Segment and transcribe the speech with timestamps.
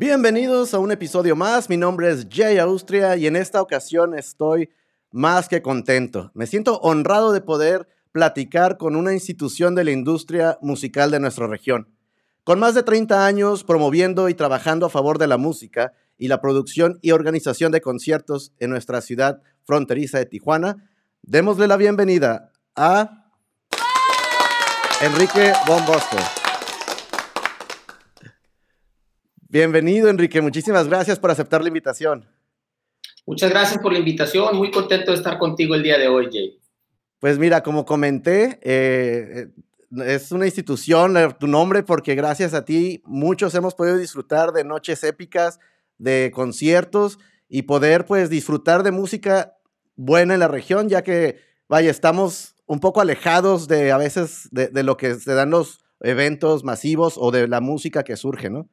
[0.00, 1.68] Bienvenidos a un episodio más.
[1.68, 4.70] Mi nombre es Jay Austria y en esta ocasión estoy
[5.10, 6.30] más que contento.
[6.32, 11.48] Me siento honrado de poder platicar con una institución de la industria musical de nuestra
[11.48, 11.86] región.
[12.44, 16.40] Con más de 30 años promoviendo y trabajando a favor de la música y la
[16.40, 20.90] producción y organización de conciertos en nuestra ciudad fronteriza de Tijuana,
[21.20, 23.26] démosle la bienvenida a
[25.02, 26.39] Enrique Bon Bosco.
[29.52, 30.40] Bienvenido, Enrique.
[30.40, 32.24] Muchísimas gracias por aceptar la invitación.
[33.26, 34.56] Muchas gracias por la invitación.
[34.56, 36.60] Muy contento de estar contigo el día de hoy, Jay.
[37.18, 39.48] Pues mira, como comenté, eh,
[40.06, 44.62] es una institución, eh, tu nombre, porque gracias a ti muchos hemos podido disfrutar de
[44.62, 45.58] noches épicas,
[45.98, 49.56] de conciertos y poder pues disfrutar de música
[49.96, 54.68] buena en la región, ya que, vaya, estamos un poco alejados de a veces de,
[54.68, 58.68] de lo que se dan los eventos masivos o de la música que surge, ¿no?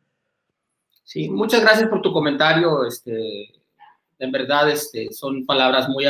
[1.08, 2.86] Sí, muchas gracias por tu comentario.
[2.86, 3.48] Este,
[4.20, 6.04] en verdad, este, son palabras muy,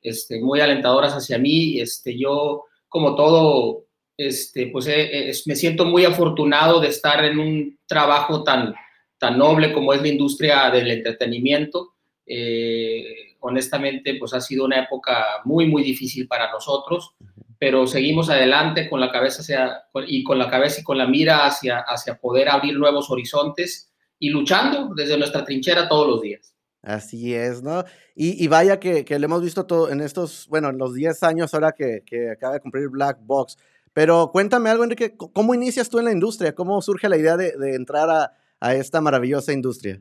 [0.00, 1.80] este, muy alentadoras hacia mí.
[1.80, 3.86] Este, yo, como todo,
[4.16, 8.72] este, pues eh, me siento muy afortunado de estar en un trabajo tan,
[9.18, 11.94] tan noble como es la industria del entretenimiento.
[12.24, 17.16] Eh, honestamente, pues ha sido una época muy, muy difícil para nosotros,
[17.58, 21.46] pero seguimos adelante con la cabeza hacia, y con la cabeza y con la mira
[21.46, 23.89] hacia, hacia poder abrir nuevos horizontes
[24.20, 26.54] y luchando desde nuestra trinchera todos los días.
[26.82, 27.84] Así es, ¿no?
[28.14, 31.22] Y, y vaya que, que, lo hemos visto todo en estos, bueno, en los 10
[31.24, 33.58] años ahora que, que, acaba de cumplir Black Box.
[33.92, 36.54] Pero cuéntame algo, Enrique, ¿cómo inicias tú en la industria?
[36.54, 40.00] ¿Cómo surge la idea de, de entrar a, a, esta maravillosa industria?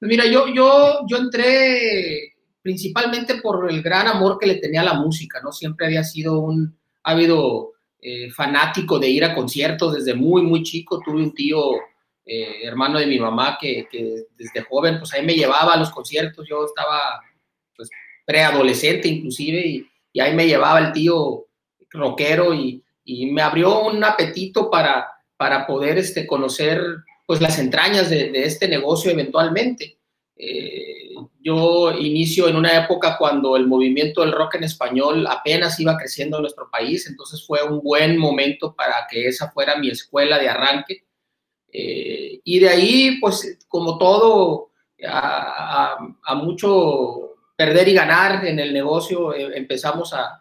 [0.00, 4.94] Mira, yo, yo, yo entré principalmente por el gran amor que le tenía a la
[4.94, 5.52] música, ¿no?
[5.52, 11.00] Siempre había sido un ávido eh, fanático de ir a conciertos desde muy, muy chico.
[11.04, 11.58] Tuve un tío
[12.26, 13.86] eh, hermano de mi mamá, que,
[14.36, 17.20] desde joven, pues ahí me llevaba a los conciertos, yo estaba
[17.76, 17.90] pues
[18.24, 21.46] preadolescente inclusive, y, y, ahí me llevaba el tío
[21.90, 26.80] rockero y, me abrió un apetito para, para poder este, conocer
[27.26, 29.98] pues las entrañas de, de este negocio eventualmente.
[30.36, 35.96] Eh, yo inicio en una época cuando el movimiento del rock en español apenas iba
[35.96, 40.38] creciendo en nuestro país, entonces fue un buen momento para que esa fuera mi escuela
[40.38, 41.04] de arranque
[41.74, 44.70] eh, y de ahí, pues como todo,
[45.06, 50.40] a, a, a, mucho perder y ganar en el negocio, eh, empezamos a,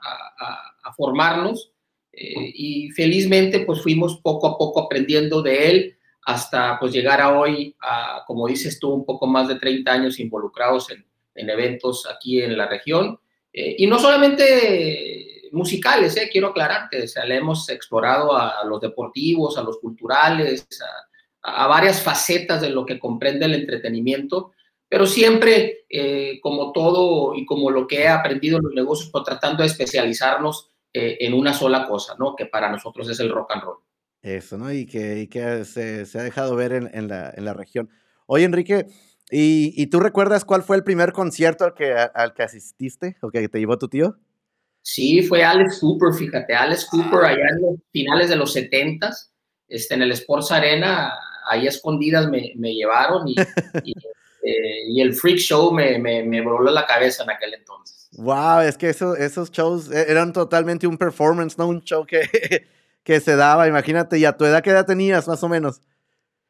[0.83, 1.71] a formarnos
[2.11, 7.37] eh, y felizmente pues fuimos poco a poco aprendiendo de él hasta pues llegar a
[7.37, 11.05] hoy, a, como dices tú, un poco más de 30 años involucrados en,
[11.35, 13.19] en eventos aquí en la región.
[13.51, 18.79] Eh, y no solamente musicales, eh, quiero aclararte, o sea, le hemos explorado a los
[18.79, 21.12] deportivos, a los culturales, a,
[21.43, 24.53] a varias facetas de lo que comprende el entretenimiento,
[24.87, 29.23] pero siempre, eh, como todo y como lo que he aprendido en los negocios, pues
[29.25, 32.35] tratando de especializarnos eh, en una sola cosa, ¿no?
[32.35, 33.77] Que para nosotros es el rock and roll.
[34.21, 34.71] Eso, ¿no?
[34.71, 37.89] Y que, y que se, se, ha dejado ver en, en, la, en, la, región.
[38.25, 38.85] Oye, Enrique,
[39.29, 43.31] ¿y, ¿y, tú recuerdas cuál fue el primer concierto al que, al que asististe o
[43.31, 44.15] que te llevó tu tío?
[44.81, 49.11] Sí, fue Alex Cooper, fíjate, Alex Cooper allá en los finales de los 70
[49.67, 51.11] este, en el Sports Arena
[51.49, 53.35] ahí escondidas me, me llevaron y,
[53.83, 53.91] y,
[54.43, 58.09] eh, y, el freak show me, me, me, voló la cabeza en aquel entonces.
[58.17, 62.21] Wow, es que eso, esos shows e, eran totalmente un performance, no un show que,
[63.03, 65.81] que se daba, imagínate, ¿y a tu edad qué edad tenías más o menos?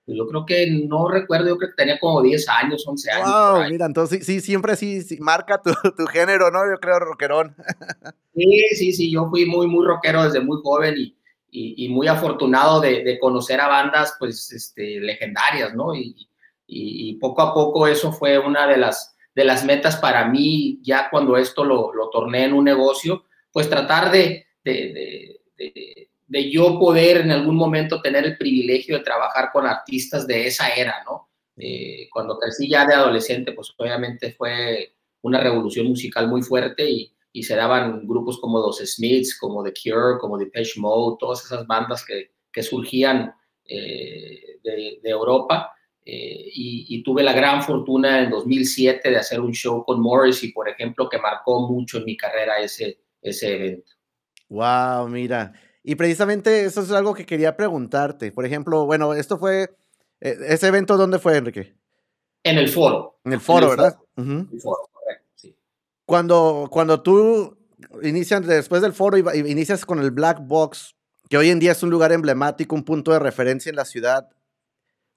[0.05, 3.29] Pues yo creo que no recuerdo, yo creo que tenía como 10 años, 11 años.
[3.29, 6.59] Wow, mira, entonces sí, siempre sí, sí marca tu, tu, género, ¿no?
[6.69, 7.55] Yo creo rockerón.
[8.35, 11.15] Sí, sí, sí, yo fui muy, muy rockero desde muy joven y,
[11.53, 15.93] y, y, muy afortunado de, de, conocer a bandas pues este, legendarias, ¿no?
[15.93, 16.27] Y,
[16.65, 21.09] y, poco a poco eso fue una de las, de las metas para mí, ya
[21.11, 25.39] cuando esto lo, lo torné en un negocio, pues tratar de, de,
[26.27, 30.69] de, yo poder en algún momento tener el privilegio de trabajar con artistas de esa
[30.69, 31.29] era, ¿no?
[31.55, 37.12] Eh, cuando crecí ya de adolescente, pues obviamente fue una revolución musical muy fuerte y,
[37.33, 41.65] y se daban grupos como los Smiths, como The Cure, como Depeche Mode, todas esas
[41.65, 43.33] bandas que, que surgían
[43.65, 45.71] eh, de, de, Europa.
[46.05, 50.51] Eh, y, y, tuve la gran fortuna en 2007 de hacer un show con Morrissey,
[50.51, 53.91] por ejemplo, que marcó mucho en mi carrera ese, ese evento.
[54.49, 55.53] Wow, mira.
[55.81, 58.31] Y precisamente eso es algo que quería preguntarte.
[58.31, 59.75] Por ejemplo, bueno, esto fue,
[60.21, 61.73] eh, ese evento, ¿dónde fue, Enrique?
[62.43, 63.19] En el foro.
[63.25, 63.93] En el foro, en el ¿verdad?
[63.95, 64.07] Foro.
[64.17, 64.53] Uh -huh.
[64.53, 64.92] El foro.
[66.05, 67.57] Cuando, cuando tú
[68.01, 70.95] inicias, después del foro, inicias con el Black Box,
[71.29, 74.29] que hoy en día es un lugar emblemático, un punto de referencia en la ciudad,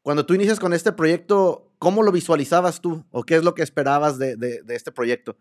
[0.07, 3.65] cuando tú inicias con este proyecto, ¿cómo lo visualizabas tú o qué es lo que
[3.65, 5.37] esperabas de, este proyecto?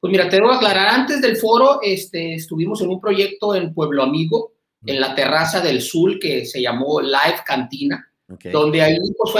[0.00, 4.02] Pues mira, te debo aclarar, antes del foro este, estuvimos en un proyecto en Pueblo
[4.02, 4.54] Amigo,
[4.84, 8.11] en la terraza del Sur, que se llamó Live Cantina,
[8.52, 9.32] donde ahí pues,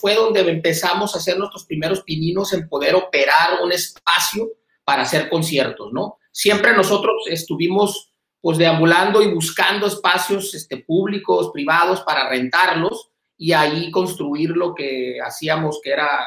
[0.00, 4.50] fue donde empezamos a hacer nuestros primeros pininos en poder operar un espacio
[4.84, 6.18] para hacer conciertos, ¿no?
[6.30, 13.90] Siempre nosotros estuvimos pues deambulando y buscando espacios este, públicos, privados, para rentarlos y ahí
[13.90, 16.24] construir lo que hacíamos, que era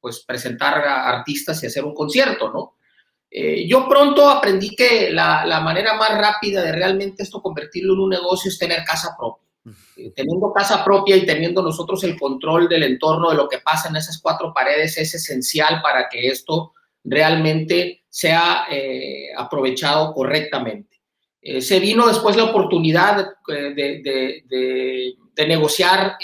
[0.00, 2.74] pues presentar a artistas y hacer un concierto, ¿no?
[3.30, 8.00] Eh, yo pronto aprendí que la, la, manera más rápida de realmente esto convertirlo en
[8.00, 9.48] un negocio es tener casa propia.
[9.96, 13.88] Eh, teniendo casa propia y teniendo nosotros el control del entorno de lo que pasa
[13.88, 16.72] en esas cuatro paredes es esencial para que esto
[17.04, 21.00] realmente sea eh, aprovechado correctamente.
[21.40, 26.16] Eh, se vino después la oportunidad de, de, negociar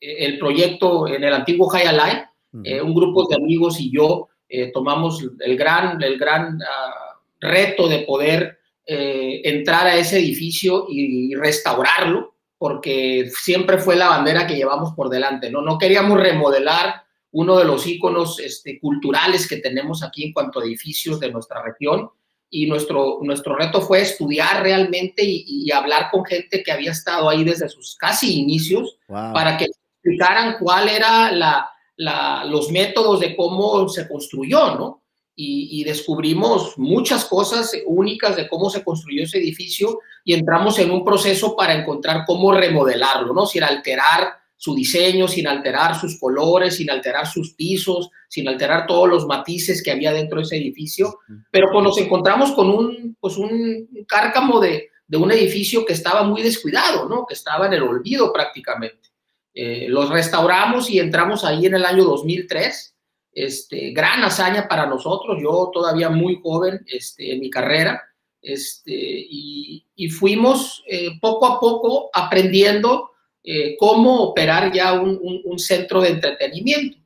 [0.00, 2.82] el proyecto en el antiguo High Alive.
[2.82, 4.28] un grupo de amigos y yo
[4.72, 12.37] tomamos el gran, el gran ah, reto de poder entrar a ese edificio y restaurarlo
[12.58, 15.62] porque siempre fue la bandera que llevamos por delante, ¿no?
[15.62, 20.64] No queríamos remodelar uno de los íconos este, culturales que tenemos aquí en cuanto a
[20.64, 22.10] edificios de nuestra región
[22.50, 27.44] y nuestro, nuestro reto fue estudiar realmente y, hablar con gente que había estado ahí
[27.44, 33.86] desde sus casi inicios para que explicaran cuál era la, la, los métodos de cómo
[33.88, 35.02] se construyó, ¿no?
[35.40, 41.04] Y, descubrimos muchas cosas únicas de cómo se construyó ese edificio y entramos en un
[41.04, 43.46] proceso para encontrar cómo remodelarlo, ¿no?
[43.46, 49.08] Sin alterar su diseño, sin alterar sus colores, sin alterar sus pisos, sin alterar todos
[49.08, 51.20] los matices que había dentro de ese edificio,
[51.52, 56.24] pero pues nos encontramos con un, pues un cárcamo de, de un edificio que estaba
[56.24, 57.24] muy descuidado, ¿no?
[57.24, 59.08] Que estaba en el olvido prácticamente.
[59.54, 62.96] Eh, los restauramos y entramos ahí en el año 2003
[63.44, 68.02] este, gran hazaña para nosotros, yo todavía muy joven este, en mi carrera,
[68.42, 73.10] este, y, fuimos eh, poco a poco aprendiendo
[73.44, 76.98] eh, cómo operar ya un, centro de entretenimiento.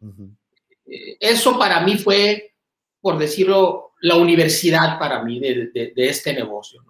[0.86, 2.54] Eh, eso para mí fue,
[3.00, 6.82] por decirlo, la universidad para mí de, este negocio.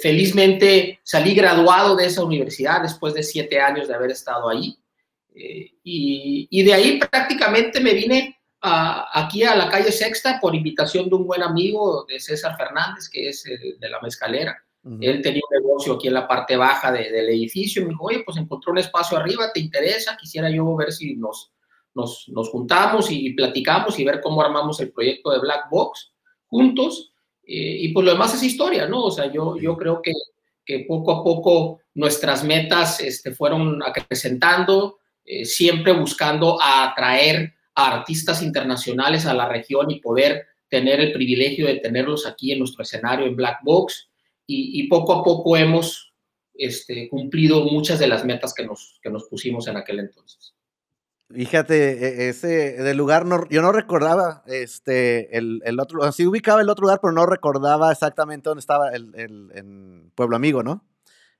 [0.00, 4.76] felizmente salí graduado de esa universidad después de siete años de haber estado ahí.
[5.38, 11.14] Eh, y, de ahí prácticamente me vine aquí a la calle Sexta por invitación de
[11.14, 14.56] un buen amigo de César Fernández, que es de la mezcalera.
[15.00, 18.22] Él tenía un negocio aquí en la parte baja del edificio y me dijo, oye,
[18.24, 20.16] pues encontró un espacio arriba, ¿te interesa?
[20.16, 21.52] Quisiera yo ver si nos,
[21.94, 26.12] nos, nos juntamos y platicamos y ver cómo armamos el proyecto de Black Box
[26.46, 27.12] juntos.
[27.44, 29.04] Eh, y pues lo demás es historia, ¿no?
[29.04, 30.12] O sea, yo, yo creo que,
[30.64, 34.97] que poco a poco nuestras metas este, fueron acrecentando,
[35.30, 41.66] eh, siempre buscando atraer a artistas internacionales a la región y poder tener el privilegio
[41.66, 44.08] de tenerlos aquí en nuestro escenario en Black Box
[44.46, 46.14] y, poco a poco hemos
[46.54, 50.54] este, cumplido muchas de las metas que nos, que nos pusimos en aquel entonces.
[51.30, 56.62] Fíjate, e, ese del lugar, no, yo no recordaba este, el, el otro, así ubicaba
[56.62, 60.86] el otro lugar, pero no recordaba exactamente dónde estaba el, el Pueblo Amigo, ¿no?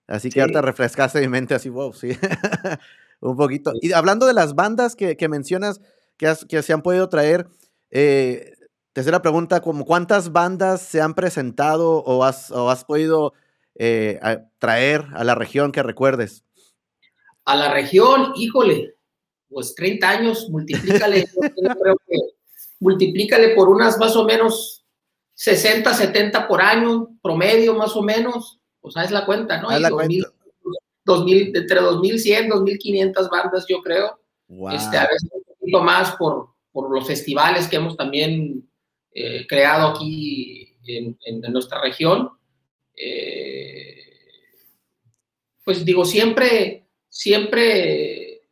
[0.07, 2.11] Así que ahorita refrescaste mi mente así, wow, sí.
[3.21, 3.73] un poquito.
[3.81, 5.81] Y hablando de las bandas que, mencionas
[6.17, 7.49] que, que, se han podido traer,
[7.91, 8.55] eh,
[8.93, 13.33] tercera pregunta, como ¿cuántas bandas se han presentado o has, o has podido
[13.77, 14.19] eh,
[14.59, 16.45] traer a la región que recuerdes?
[17.45, 18.97] A la región, híjole,
[19.49, 21.29] pues 30 años, multiplícale,
[21.81, 22.17] creo que
[22.81, 24.85] multiplícale por unas más o menos
[25.35, 29.71] 60, 70 por año, promedio más o menos, o sea, es la cuenta, ¿no?
[29.79, 30.33] la cuenta.
[31.09, 34.21] 2000, entre 2100, 2500 bandas, yo creo.
[34.73, 38.69] Este, a veces un poquito más por, por los festivales que hemos también
[39.13, 42.31] eh, creado aquí en, en, nuestra región.
[42.95, 43.97] Eh,
[45.65, 48.43] pues digo, siempre, siempre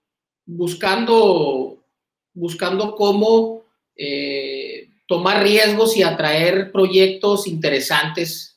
[0.45, 1.85] buscando,
[2.33, 8.55] buscando cómo eh, tomar riesgos y atraer proyectos interesantes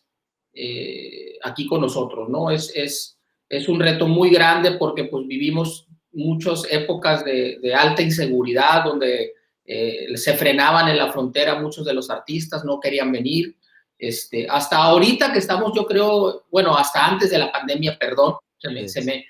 [1.41, 2.51] aquí con nosotros, ¿no?
[2.51, 3.18] Es, es,
[3.49, 9.33] es un reto muy grande porque pues vivimos muchas épocas de, alta inseguridad donde
[9.65, 13.55] eh, se frenaban en la frontera muchos de los artistas, no querían venir.
[13.97, 18.69] Este, hasta ahorita que estamos, yo creo, bueno, hasta antes de la pandemia, perdón, se
[18.69, 19.25] me, se me,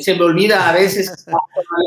[0.00, 1.24] se me, olvida a veces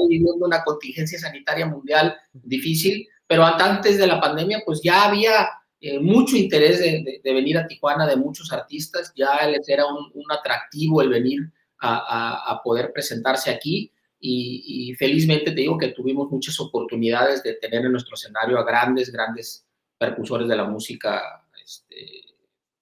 [0.10, 5.48] viviendo una contingencia sanitaria mundial difícil, pero antes de la pandemia, pues ya había
[5.80, 10.32] eh, mucho interés de, venir a Tijuana de muchos artistas, ya les era un, un
[10.32, 11.52] atractivo el venir
[11.84, 17.92] a, poder presentarse aquí y, felizmente te digo que tuvimos muchas oportunidades de tener en
[17.92, 19.66] nuestro escenario a grandes, grandes
[19.98, 21.96] percusores de la música este,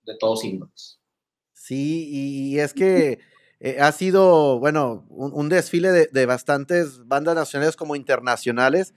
[0.03, 0.99] de todos índoles.
[1.53, 3.19] Sí, y es que
[3.59, 8.93] eh, ha sido, bueno, un, desfile de, bastantes bandas nacionales como internacionales.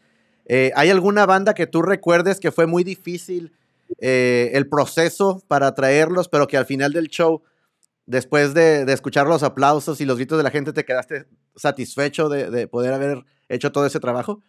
[0.47, 3.53] Eh, ¿Hay alguna banda que tú recuerdes que fue muy difícil
[4.01, 7.43] eh, el proceso para traerlos, pero que al final del show
[8.07, 12.67] después de, escuchar los aplausos y los gritos de la gente, ¿te quedaste satisfecho de,
[12.69, 14.41] poder haber hecho todo ese trabajo?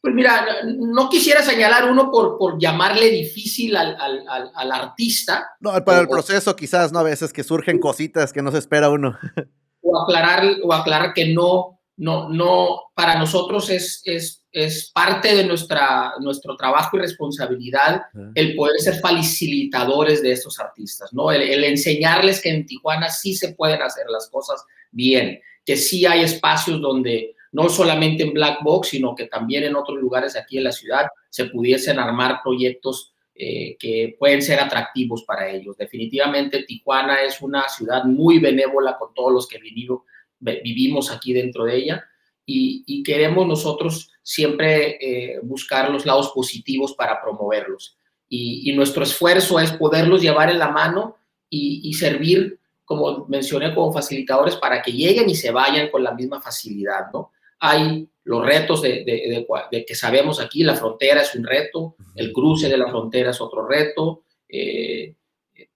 [0.00, 5.50] Pues mira, no quisiera señalar uno por, por llamarle difícil al, artista.
[5.60, 7.00] No, para el proceso quizás, ¿no?
[7.00, 9.18] A veces que surgen cositas que no se espera uno.
[9.82, 15.44] O aclarar, o aclarar que no, no, no, para nosotros es, es, es parte de
[15.44, 18.02] nuestra, nuestro trabajo y responsabilidad
[18.34, 21.30] el poder ser facilitadores de estos artistas, ¿no?
[21.30, 26.22] El, enseñarles que en Tijuana sí se pueden hacer las cosas bien, que sí hay
[26.22, 30.64] espacios donde no solamente en Black Box, sino que también en otros lugares aquí en
[30.64, 35.76] la ciudad se pudiesen armar proyectos eh, que pueden ser atractivos para ellos.
[35.76, 39.58] Definitivamente Tijuana es una ciudad muy benévola con todos los que
[40.40, 42.04] vivimos aquí dentro de ella
[42.86, 47.96] y, queremos nosotros siempre eh, buscar los lados positivos para promoverlos.
[48.28, 51.16] Y, nuestro esfuerzo es poderlos llevar en la mano
[51.48, 56.40] y, servir, como mencioné, como facilitadores para que lleguen y se vayan con la misma
[56.40, 57.32] facilidad, ¿no?
[57.58, 59.46] Hay los retos de,
[59.86, 63.66] que sabemos aquí, la frontera es un reto, el cruce de la frontera es otro
[63.66, 64.22] reto.
[64.48, 65.14] Eh,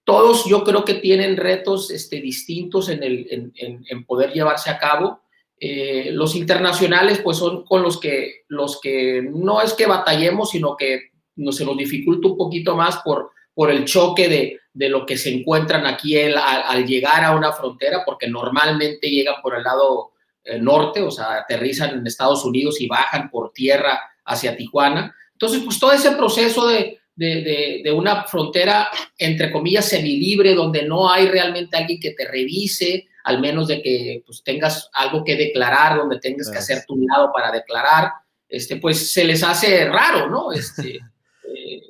[0.05, 5.24] todos yo creo que tienen retos este, distintos en, el, en, poder llevarse a cabo.
[5.67, 10.77] Eh, los internacionales pues son con los que, los que no es que batallemos, sino
[10.77, 15.07] que no, se nos dificulta un poquito más por, por el choque de, de lo
[15.07, 19.63] que se encuentran aquí al, al, llegar a una frontera, porque normalmente llegan por el
[19.63, 20.11] lado
[20.45, 25.17] eh, norte, o sea, aterrizan en Estados Unidos y bajan por tierra hacia Tijuana.
[25.33, 31.11] Entonces, pues todo ese proceso de, de, de, una frontera, entre comillas, semilibre, donde no
[31.11, 35.99] hay realmente alguien que te revise, al menos de que pues, tengas algo que declarar,
[35.99, 38.13] donde tengas que hacer tu lado para declarar,
[38.49, 40.53] este, pues se les hace raro, ¿no?
[40.53, 41.83] Este, eh,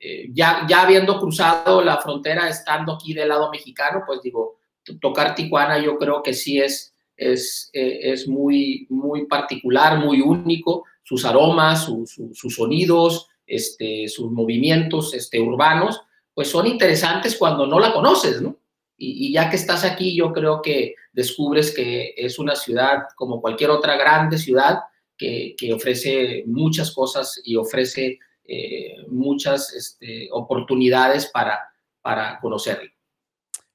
[0.00, 4.58] eh, ya, ya habiendo cruzado la frontera, estando aquí del lado mexicano, pues digo,
[5.00, 10.84] tocar Tijuana yo creo que sí es es, eh, es muy, muy particular, muy único,
[11.02, 16.00] sus aromas, sus sonidos, este, sus movimientos este, urbanos,
[16.34, 18.56] pues son interesantes cuando no la conoces, ¿no?
[18.98, 23.70] Y, ya que estás aquí, yo creo que descubres que es una ciudad como cualquier
[23.70, 24.80] otra grande ciudad
[25.18, 31.58] que, que ofrece muchas cosas y ofrece eh, muchas este, oportunidades para,
[32.00, 32.90] para conocerla.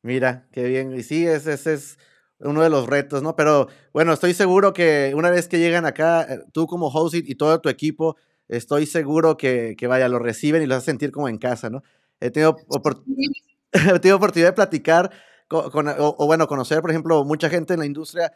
[0.01, 0.95] Mira, qué bien.
[0.97, 1.97] Y sí, ese es
[2.39, 3.35] uno de los retos, ¿no?
[3.35, 7.35] Pero bueno, estoy seguro que una vez que llegan acá, eh, tú como host y
[7.35, 8.15] todo tu equipo,
[8.47, 11.83] estoy seguro que, que vaya, lo reciben y los hacen sentir como en casa, ¿no?
[12.19, 12.79] He tenido, he
[14.01, 15.11] tenido oportunidad de platicar
[15.47, 18.31] con, o, bueno, conocer, por ejemplo, mucha gente en la industria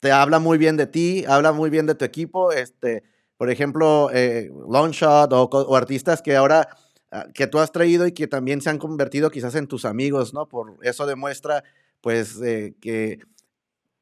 [0.00, 3.02] te habla muy bien de ti, habla muy bien de tu equipo, este,
[3.36, 6.68] por ejemplo, eh, Longshot o, o artistas que ahora
[7.10, 10.32] ah, que tú has traído y que también se han convertido quizás en tus amigos,
[10.32, 10.48] ¿no?
[10.48, 11.64] Por eso demuestra
[12.00, 13.18] pues eh, que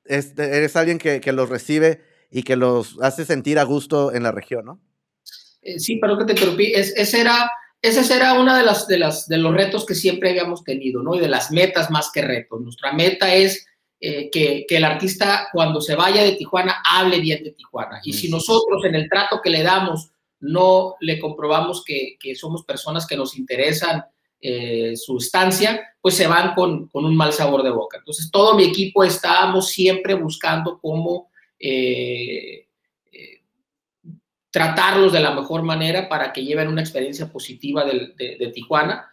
[0.04, 4.64] eres alguien que, los recibe y que los hace sentir a gusto en la región,
[4.64, 4.80] ¿no?
[5.62, 6.72] Eh, sí, pero que te interrumpí.
[6.74, 7.50] ese era,
[7.82, 11.14] ese era uno de, las, de, las, de los retos que siempre habíamos tenido, ¿no?
[11.14, 12.60] Y de las metas más que retos.
[12.60, 13.66] Nuestra meta es
[14.00, 18.00] eh, que, el artista cuando se vaya de Tijuana hable bien de Tijuana.
[18.04, 22.64] Y si nosotros en el trato que le damos no le comprobamos que, que somos
[22.64, 24.04] personas que nos interesan
[24.40, 27.98] eh, su estancia, pues se van con, un mal sabor de boca.
[27.98, 32.67] Entonces, todo mi equipo estábamos siempre buscando cómo eh,
[34.50, 39.10] tratarlos de la mejor manera para que lleven una experiencia positiva de, Tijuana.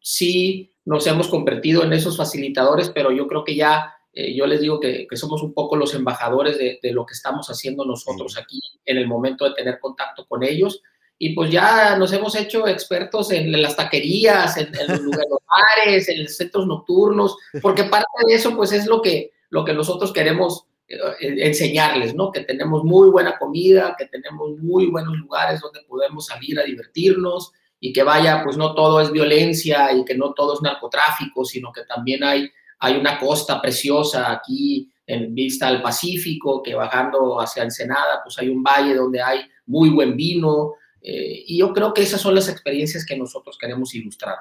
[0.00, 3.92] sí, nos hemos convertido en esos facilitadores, pero yo creo que ya
[4.34, 7.84] yo les digo que, somos un poco los embajadores de, de, lo que estamos haciendo
[7.84, 10.82] nosotros aquí en el momento de tener contacto con ellos
[11.18, 16.36] y pues ya nos hemos hecho expertos en, las taquerías, en, los lugares, en los
[16.36, 20.75] centros nocturnos, porque parte de eso pues es lo que, lo que nosotros queremos eh,
[21.20, 22.30] enseñarles, ¿no?
[22.30, 27.52] Que tenemos muy buena comida, que tenemos muy buenos lugares donde podemos salir a divertirnos
[27.80, 31.72] y que vaya, pues no todo es violencia y que no todo es narcotráfico, sino
[31.72, 37.62] que también hay, hay una costa preciosa aquí en vista al Pacífico, que bajando hacia
[37.62, 42.02] Ensenada, pues hay un valle donde hay muy buen vino, eh, y yo creo que
[42.02, 44.38] esas son las experiencias que nosotros queremos ilustrar.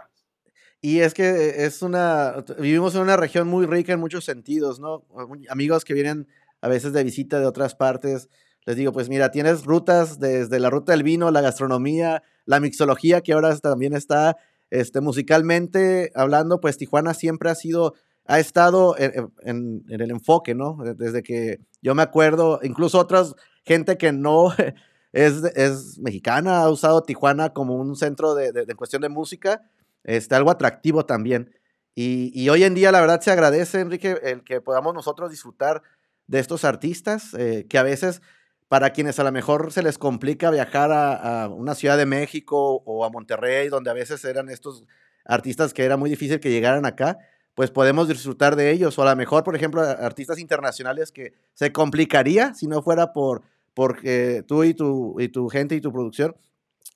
[0.86, 5.04] Y es que es una, vivimos en una región muy rica en muchos sentidos, ¿no?
[5.50, 6.28] Amigos que vienen
[6.62, 8.30] a veces de visita de otras partes,
[8.68, 13.22] les digo, pues mira, tienes rutas desde la ruta del vino, la gastronomía, la mixología,
[13.22, 14.38] que ahora también está
[14.70, 20.78] este, musicalmente hablando, pues Tijuana siempre ha sido, ha estado en, el enfoque, ¿no?
[20.96, 24.54] Desde que yo me acuerdo, incluso otras gente que no
[25.14, 29.64] es, es mexicana ha usado Tijuana como un centro de, de cuestión de música
[30.06, 31.52] este, algo atractivo también.
[31.98, 35.82] Y, hoy en día, la verdad, se agradece, Enrique, el que podamos nosotros disfrutar
[36.28, 38.22] de estos artistas, eh, que a veces,
[38.68, 43.06] para quienes a lo mejor se les complica viajar a, una ciudad de México o
[43.06, 44.84] a Monterrey, donde a veces eran estos
[45.24, 47.18] artistas que era muy difícil que llegaran acá,
[47.54, 49.00] pues podemos disfrutar de ellos.
[49.00, 53.44] O a lo mejor, por ejemplo, artistas internacionales que se complicaría si no fuera por
[53.74, 56.36] porque tú y tu, y tu gente y tu producción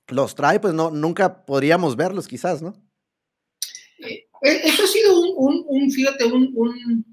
[0.08, 2.74] los trae, pues no, nunca podríamos verlos quizás, ¿no?
[4.02, 7.04] Eh, eso ha sido un, fíjate, un,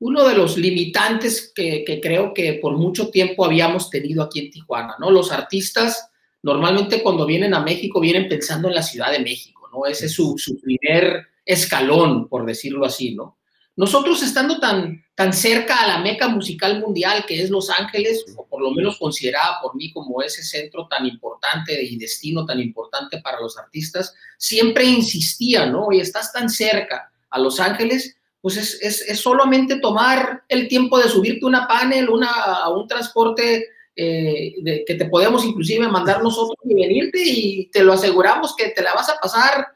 [0.00, 4.96] uno de los limitantes que, creo que por mucho tiempo habíamos tenido aquí en Tijuana,
[4.98, 5.10] ¿no?
[5.10, 6.10] Los artistas
[6.42, 9.86] normalmente cuando vienen a México vienen pensando en la Ciudad de México, ¿no?
[9.86, 13.38] Ese es su, su primer escalón, por decirlo así, ¿no?
[13.76, 18.46] Nosotros estando tan, tan cerca a la meca musical mundial que es Los Ángeles, o
[18.46, 23.20] por lo menos considerada por mí como ese centro tan importante y destino tan importante
[23.20, 25.90] para los artistas, siempre insistía, ¿no?
[25.90, 31.08] Y estás tan cerca a Los Ángeles, pues es, es, solamente tomar el tiempo de
[31.08, 36.74] subirte una panel, una, a un transporte eh, que te podemos inclusive mandar nosotros y
[36.74, 39.66] venirte y te lo aseguramos que te la vas a pasar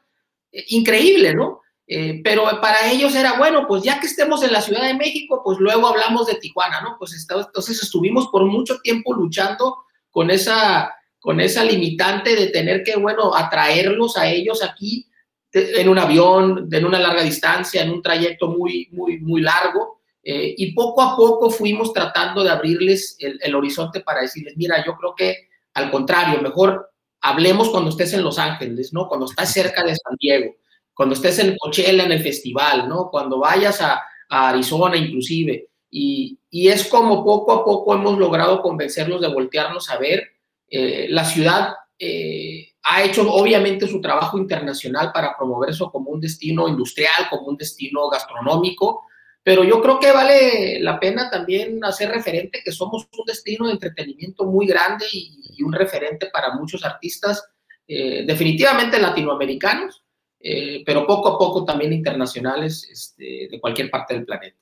[0.51, 1.61] eh, increíble, ¿no?
[1.91, 5.41] Eh, pero para ellos era, bueno, pues ya que estemos en la Ciudad de México,
[5.43, 6.97] pues luego hablamos de Tijuana, ¿no?
[6.99, 9.75] Pues entonces estuvimos por mucho tiempo luchando
[10.11, 15.07] con esa, con esa limitante de tener que, bueno, atraerlos a ellos aquí
[15.51, 20.01] en un avión, en una larga distancia, en un trayecto muy, muy, muy largo.
[20.21, 24.85] Eh, y poco a poco fuimos tratando de abrirles el, el horizonte para decirles, mira,
[24.85, 29.07] yo creo que al contrario, mejor hablemos cuando estés en Los Ángeles, ¿no?
[29.07, 30.53] Cuando estás cerca de San Diego
[30.99, 33.09] cuando estés en Coachella en el festival, ¿no?
[33.09, 35.69] Cuando vayas a, Arizona inclusive.
[35.89, 40.27] Y, es como poco a poco hemos logrado convencerlos de voltearnos a ver.
[40.69, 46.19] Eh, la ciudad eh, ha hecho obviamente su trabajo internacional para promover eso como un
[46.19, 49.03] destino industrial, como un destino gastronómico,
[49.41, 53.71] pero yo creo que vale la pena también hacer referente que somos un destino de
[53.71, 57.41] entretenimiento muy grande y, un referente para muchos artistas,
[57.87, 60.03] eh, definitivamente latinoamericanos,
[60.39, 64.57] eh, pero poco a poco también internacionales este, de cualquier parte del planeta.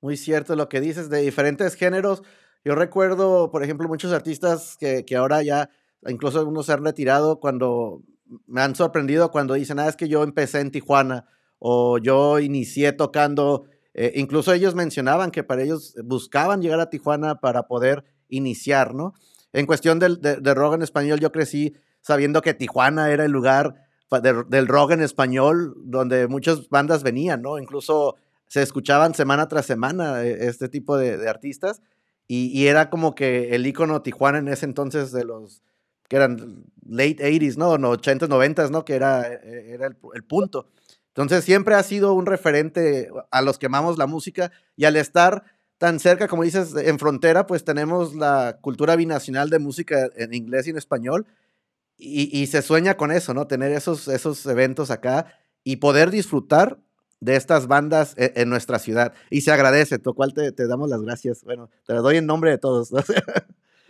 [0.00, 2.22] Muy cierto lo que dices, de diferentes géneros.
[2.64, 5.70] Yo recuerdo, por ejemplo, muchos artistas que, que ahora ya,
[6.06, 8.02] incluso algunos se han retirado cuando
[8.46, 11.26] me han sorprendido cuando dicen, ah, es que yo empecé en Tijuana
[11.58, 17.40] o yo inicié tocando, eh, incluso ellos mencionaban que para ellos buscaban llegar a Tijuana
[17.40, 19.14] para poder iniciar, ¿no?
[19.52, 23.89] En cuestión de, de rock en español, yo crecí sabiendo que Tijuana era el lugar
[24.18, 27.58] del rock en español, donde muchas bandas venían, ¿no?
[27.58, 28.16] Incluso
[28.48, 31.80] se escuchaban semana tras semana eh, este tipo de, artistas
[32.26, 35.62] y, era como que el icono Tijuana en ese entonces de los
[36.08, 37.76] que eran late 80s, ¿no?
[37.76, 38.84] 80s, 90s, ¿no?
[38.84, 40.68] Que era, eh, era el, el, punto.
[41.08, 45.44] Entonces siempre ha sido un referente a los que amamos la música y al estar
[45.78, 50.66] tan cerca, como dices, en frontera, pues tenemos la cultura binacional de música en inglés
[50.66, 51.26] y en español
[52.00, 53.46] y, se sueña con eso, ¿no?
[53.46, 56.78] Tener esos, esos eventos acá y poder disfrutar
[57.20, 59.12] de estas bandas e, en, nuestra ciudad.
[59.30, 61.44] Y se agradece, lo cual te, te, damos las gracias.
[61.44, 62.90] Bueno, te las doy en nombre de todos.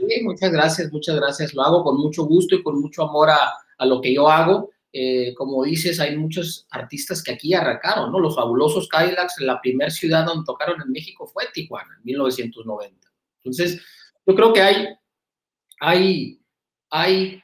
[0.09, 1.53] Sí, muchas gracias, muchas gracias.
[1.53, 4.71] Lo hago con mucho gusto y con mucho amor a, a lo que yo hago.
[4.93, 8.19] Eh, como dices, hay muchos artistas que aquí arrancaron, ¿no?
[8.19, 13.09] Los fabulosos Cadillacs, la primera ciudad donde tocaron en México fue Tijuana, en 1990.
[13.45, 13.81] Entonces,
[14.27, 14.89] yo creo que hay,
[15.81, 16.41] hay,
[16.91, 17.43] hay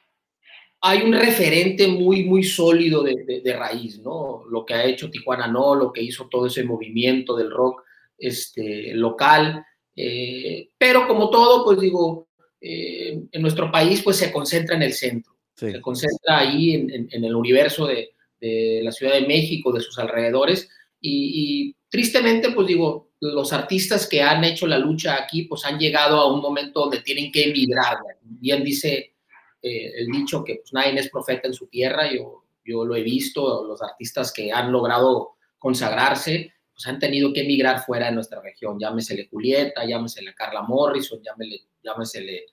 [0.80, 4.44] hay un referente muy, muy sólido de, de, raíz, ¿no?
[4.48, 7.82] Lo que ha hecho Tijuana No, lo que hizo todo ese movimiento del rock
[8.18, 9.64] este, local.
[9.94, 12.28] Eh, pero como todo, pues digo,
[12.60, 17.24] eh, en nuestro país pues se concentra en el centro, se concentra ahí en, en,
[17.24, 18.10] el universo de,
[18.40, 20.68] de, la Ciudad de México, de sus alrededores.
[21.00, 25.78] Y, y, tristemente, pues digo, los artistas que han hecho la lucha aquí, pues han
[25.78, 27.98] llegado a un momento donde tienen que emigrar.
[28.20, 29.15] Bien dice
[29.62, 33.02] eh, el dicho que pues, nadie es profeta en su tierra, yo, yo lo he
[33.02, 38.40] visto, los artistas que han logrado consagrarse, pues han tenido que emigrar fuera de nuestra
[38.40, 42.46] región, llámesele Julieta, llámesele Carla Morrison, llámesele, llámesele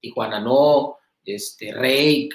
[0.00, 2.28] Tijuana No, este, Rey,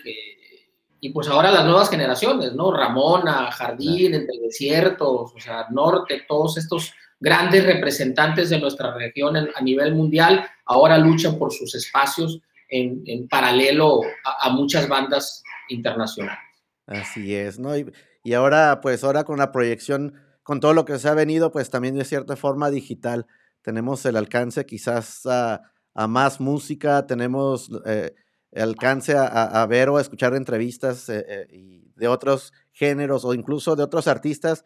[1.00, 2.72] y pues ahora las nuevas generaciones, ¿no?
[2.72, 9.62] Ramona, Jardín, Entre Desiertos, o sea, Norte, todos estos grandes representantes de nuestra región a
[9.62, 16.40] nivel mundial ahora luchan por sus espacios en, paralelo a, muchas bandas internacionales.
[16.86, 17.78] Así es, ¿no?
[17.78, 17.92] Y,
[18.24, 21.70] y, ahora, pues ahora con la proyección, con todo lo que se ha venido, pues
[21.70, 23.28] también de cierta forma digital,
[23.62, 28.14] tenemos el alcance quizás a, a más música, tenemos eh,
[28.54, 33.84] alcance a, ver o a escuchar entrevistas eh, eh, de otros géneros o incluso de
[33.84, 34.66] otros artistas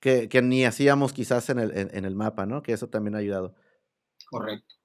[0.00, 2.62] que, ni hacíamos quizás en el, en, el mapa, ¿no?
[2.62, 3.54] Que eso también ha ayudado.
[4.30, 4.76] Correcto.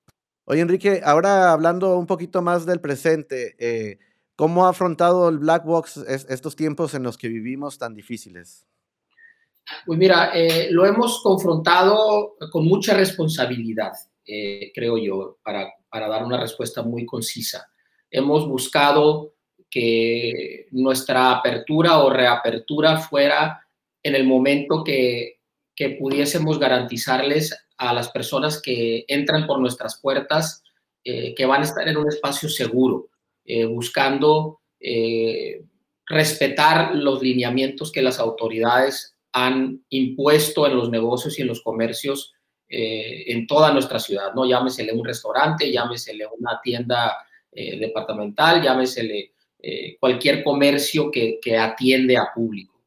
[0.48, 3.98] Oye, Enrique, ahora hablando un poquito más del presente, eh,
[4.36, 8.68] ¿cómo ha afrontado el Black Box estos tiempos en los que vivimos tan difíciles?
[9.88, 16.24] Pues mira, eh, lo hemos confrontado con mucha responsabilidad, eh, creo yo, para, para dar
[16.24, 17.68] una respuesta muy concisa.
[18.12, 19.34] Hemos buscado
[19.68, 23.66] que nuestra apertura o reapertura fuera
[24.04, 25.40] en el momento que,
[25.76, 30.64] que pudiésemos garantizarles a las personas que entran por nuestras puertas
[31.08, 33.10] eh, que van a estar en un espacio seguro,
[33.44, 35.62] eh, buscando eh,
[36.08, 42.34] respetar los lineamientos que las autoridades han impuesto en los negocios y en los comercios
[42.68, 44.44] en toda nuestra ciudad, ¿no?
[44.44, 47.16] Llámesele un restaurante, llámesele una tienda
[47.52, 49.34] departamental, llámesele
[50.00, 52.82] cualquier comercio que, que atiende a público.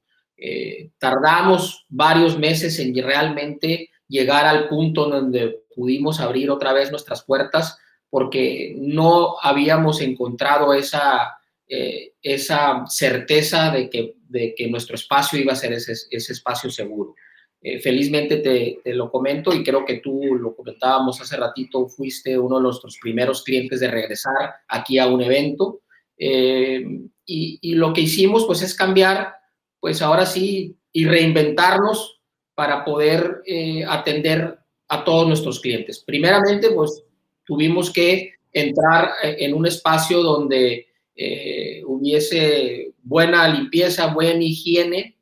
[0.99, 7.79] Tardamos varios meses en realmente llegar al punto donde pudimos abrir otra vez nuestras puertas
[8.11, 15.53] porque no habíamos encontrado esa, eh, esa certeza de que, de que nuestro espacio iba
[15.53, 17.15] a ser ese, ese espacio seguro.
[17.61, 22.39] Eh, felizmente te, te, lo comento y creo que tú lo comentábamos hace ratito, fuiste
[22.39, 25.81] uno de nuestros primeros clientes de regresar aquí a un evento
[26.21, 29.35] y, y, lo que hicimos pues es cambiar
[29.81, 32.18] pues ahora sí, y reinventarnos
[32.59, 36.03] para poder eh, atender a todos nuestros clientes.
[36.05, 37.05] Primeramente, pues
[37.45, 45.15] tuvimos que entrar eh, en un espacio donde eh, hubiese buena limpieza, buena higiene,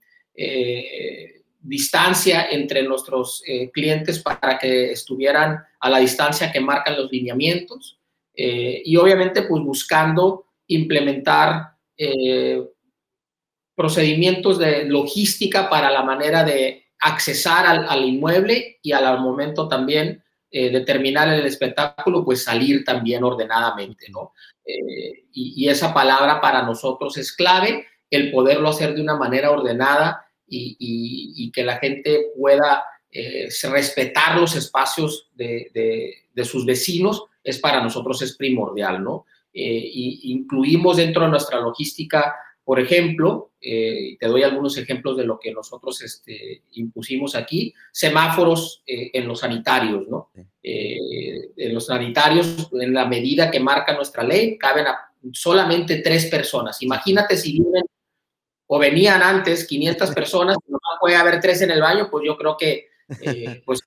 [1.61, 7.99] distancia entre nuestros clientes para que estuvieran a la distancia que marcan los lineamientos
[8.35, 11.71] y obviamente pues buscando implementar
[13.75, 20.71] procedimientos de logística para la manera de accesar al, inmueble y al momento también eh,
[20.71, 24.33] de terminar el espectáculo, pues salir también ordenadamente, ¿no?
[24.65, 30.25] Eh, y, esa palabra para nosotros es clave, el poderlo hacer de una manera ordenada
[30.49, 35.71] y, que la gente pueda eh, respetar los espacios de,
[36.33, 39.27] de, sus vecinos, es para nosotros es primordial, ¿no?
[39.53, 42.35] y incluimos dentro de nuestra logística
[42.67, 48.83] por ejemplo, eh, te doy algunos ejemplos de lo que nosotros este, impusimos aquí, semáforos
[48.85, 50.31] eh, en los sanitarios, ¿no?
[50.65, 50.99] Eh,
[51.57, 54.85] en los sanitarios, en la medida que marca nuestra ley, caben
[55.33, 56.83] solamente tres personas.
[56.83, 57.85] Imagínate si viven
[58.67, 62.57] o venían antes 500 personas, no puede haber tres en el baño, pues yo creo
[62.57, 62.89] que
[63.65, 63.79] pues,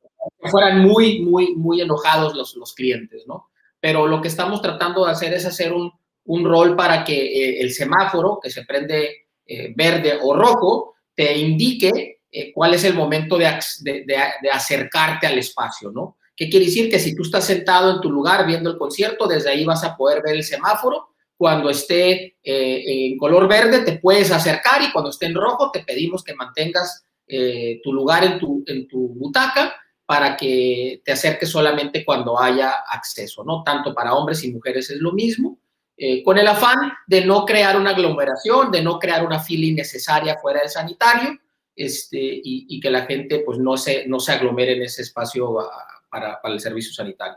[0.49, 3.49] fueran muy, muy, muy enojados los, los clientes, ¿no?
[3.81, 5.91] Pero lo que estamos tratando de hacer es hacer un,
[6.25, 11.37] un rol para que eh, el semáforo, que se prende eh, verde o rojo, te
[11.37, 13.47] indique eh, cuál es el momento de,
[14.51, 16.17] acercarte al espacio, ¿no?
[16.35, 16.89] ¿Qué quiere decir?
[16.89, 19.97] Que si tú estás sentado en tu lugar viendo el concierto, desde ahí vas a
[19.97, 21.09] poder ver el semáforo.
[21.35, 26.23] Cuando esté en color verde, te puedes acercar y cuando esté en rojo, te pedimos
[26.23, 27.03] que mantengas
[27.83, 29.73] tu lugar tu, en tu butaca
[30.09, 33.61] para que te acerques solamente cuando haya acceso, ¿no?
[33.61, 35.58] Tanto para hombres y mujeres es lo mismo.
[36.01, 40.37] Eh, con el afán de no crear una aglomeración, de no crear una fila innecesaria
[40.37, 41.37] fuera del sanitario
[41.75, 45.69] este, y, que la gente pues, no, se, no se aglomere en ese espacio ah,
[46.09, 47.35] para, para el servicio sanitario.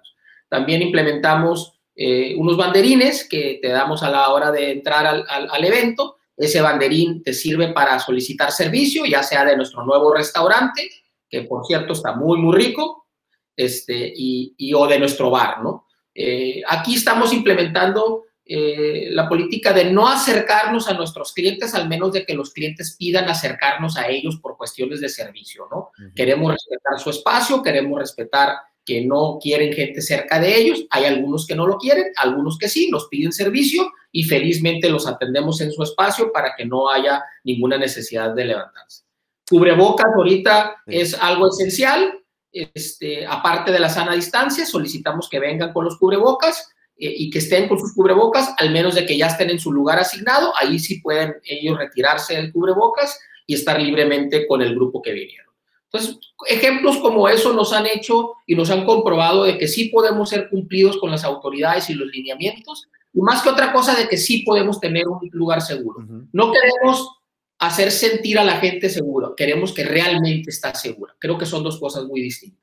[0.48, 5.64] También implementamos eh, unos banderines que te damos a la hora de entrar al, al,
[5.64, 6.18] evento.
[6.36, 10.88] Ese banderín te sirve para solicitar servicio, ya sea de nuestro nuevo restaurante,
[11.28, 13.08] que por cierto está muy, muy rico,
[13.56, 15.88] este, y, y o de nuestro bar, ¿no?
[16.14, 22.12] Eh, aquí estamos implementando eh, la política de no acercarnos a nuestros clientes, al menos
[22.12, 25.90] de que los clientes pidan acercarnos a ellos por cuestiones de servicio, ¿no?
[26.14, 31.46] Queremos respetar su espacio, queremos respetar que no quieren gente cerca de ellos, hay algunos
[31.46, 35.70] que no lo quieren, algunos que sí, nos piden servicio y felizmente los atendemos en
[35.70, 39.04] su espacio para que no haya ninguna necesidad de levantarse.
[39.48, 42.18] Cubrebocas ahorita es algo esencial,
[42.50, 47.68] este, aparte de la sana distancia, solicitamos que vengan con los cubrebocas, y que estén
[47.68, 51.00] con sus cubrebocas, al menos de que ya estén en su lugar asignado, ahí sí
[51.00, 55.52] pueden ellos retirarse del cubrebocas y estar libremente con el grupo que vinieron.
[55.92, 60.30] Entonces, ejemplos como eso nos han hecho y nos han comprobado de que sí podemos
[60.30, 64.16] ser cumplidos con las autoridades y los lineamientos, y más que otra cosa de que
[64.16, 66.06] sí podemos tener un lugar seguro.
[66.32, 67.18] No queremos
[67.58, 71.14] hacer sentir a la gente seguro, queremos que realmente está segura.
[71.18, 72.61] Creo que son dos cosas muy distintas.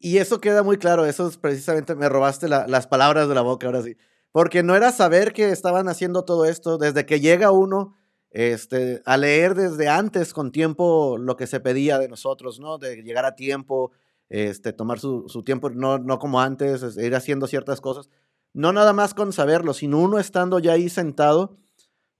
[0.00, 3.66] Y eso queda muy claro, eso es precisamente, me robaste las palabras de la boca
[3.66, 3.96] ahora sí,
[4.30, 7.96] porque no era saber que estaban haciendo todo esto, desde que llega uno
[8.30, 12.76] este, a leer desde antes con tiempo lo que se pedía de nosotros, ¿no?
[12.76, 13.92] De llegar a tiempo,
[14.28, 18.10] este, tomar su, su tiempo, no, no como antes, ir haciendo ciertas cosas.
[18.52, 21.56] No nada más con saberlo, sino uno estando ya ahí sentado,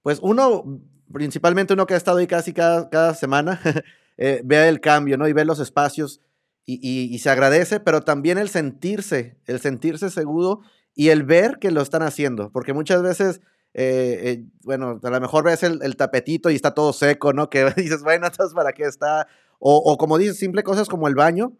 [0.01, 0.81] pues uno,
[1.13, 3.61] principalmente uno que ha estado ahí casi cada, cada semana,
[4.17, 5.27] eh, ve el cambio, ¿no?
[5.27, 6.19] Y ve los espacios
[6.69, 10.61] y, se agradece, pero también el sentirse, el sentirse seguro
[10.93, 13.41] y el ver que lo están haciendo, porque muchas veces
[13.73, 17.49] eh, eh, bueno, a lo mejor ves el, tapetito y está todo seco, ¿no?
[17.49, 19.27] Que dices, bueno, entonces, ¿para qué está?
[19.59, 21.53] O, o como dices, simple cosas como el baño,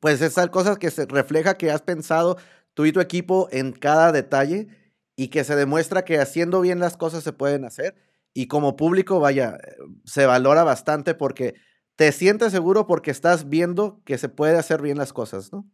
[0.00, 2.38] pues esas cosas que se refleja que has pensado
[2.74, 4.68] tú y tu equipo en cada detalle
[5.14, 7.96] y que se demuestra que haciendo bien las cosas se pueden hacer.
[8.32, 9.58] Y como público, vaya,
[10.04, 11.54] se valora bastante porque
[12.02, 15.64] te sientes seguro porque estás viendo que se puede hacer bien las cosas, ¿no?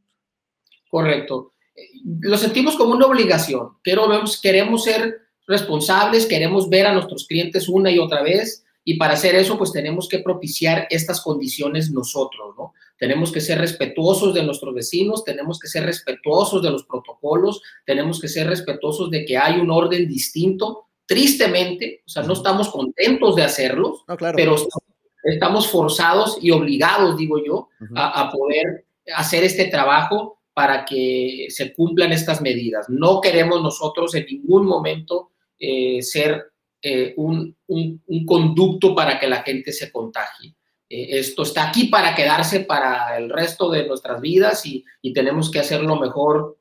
[0.90, 1.54] Correcto.
[1.74, 1.80] Eh,
[2.20, 4.06] lo sentimos como una obligación, pero
[4.42, 9.36] queremos ser responsables, queremos ver a nuestros clientes una y otra vez y para hacer
[9.36, 12.74] eso pues tenemos que propiciar estas condiciones nosotros, ¿no?
[12.98, 18.20] Tenemos que ser respetuosos de nuestros vecinos, tenemos que ser respetuosos de los protocolos, tenemos
[18.20, 20.88] que ser respetuosos de que hay un orden distinto.
[21.06, 24.04] Tristemente, o sea, no estamos contentos de hacerlos,
[24.36, 24.97] pero estamos
[25.70, 32.12] forzados y obligados, digo yo, a, a poder hacer este trabajo para que se cumplan
[32.12, 32.88] estas medidas.
[32.88, 36.50] No queremos nosotros en ningún momento eh, ser
[36.82, 40.54] eh, un, un, conducto para que la gente se contagie.
[40.88, 45.50] Eh, esto está aquí para quedarse para el resto de nuestras vidas y, y tenemos
[45.50, 46.56] que hacerlo mejor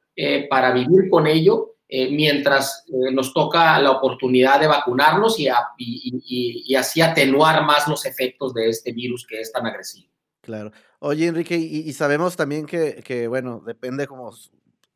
[0.49, 5.47] para vivir con ello mientras nos toca la oportunidad de vacunarnos y,
[5.77, 10.09] y, y, así atenuar más los efectos de este virus que es tan agresivo.
[10.41, 10.71] Claro.
[10.99, 14.31] Oye, Enrique, y, sabemos también que, bueno, depende cómo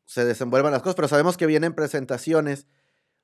[0.06, 2.66] se desenvuelvan las cosas, pero sabemos que vienen presentaciones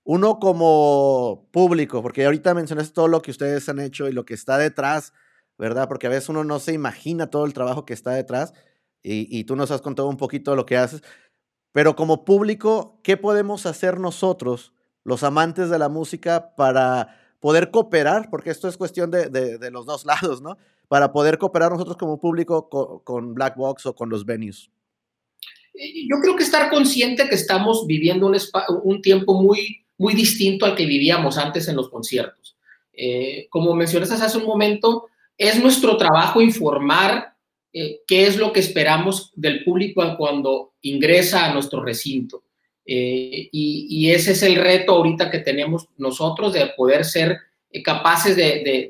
[0.05, 4.35] uno como público, porque ahorita mencionaste todo lo que ustedes han hecho y lo que
[4.35, 5.13] está detrás,
[5.59, 5.89] ¿verdad?
[5.89, 8.53] Porque a veces uno no se imagina todo el trabajo que está detrás
[9.03, 11.03] y, tú nos has contado un poquito lo que haces,
[11.73, 14.73] pero como público, ¿qué podemos hacer nosotros,
[15.05, 18.31] los amantes de la música, para poder cooperar?
[18.31, 20.57] Porque esto es cuestión de, los dos lados, ¿no?
[20.89, 22.69] Para poder cooperar nosotros como público
[23.05, 24.71] con, Black Box o con los venues.
[25.75, 28.37] Yo creo que estar consciente que estamos viviendo un,
[28.83, 32.57] un tiempo muy muy distinto al que vivíamos antes en los conciertos.
[32.93, 37.35] Eh, como mencionaste hace un momento, es nuestro trabajo informar
[37.73, 42.45] eh, qué es lo que esperamos del público cuando ingresa a nuestro recinto.
[42.87, 47.37] Eh, y, ese es el reto ahorita que tenemos nosotros de poder ser
[47.85, 48.89] capaces de,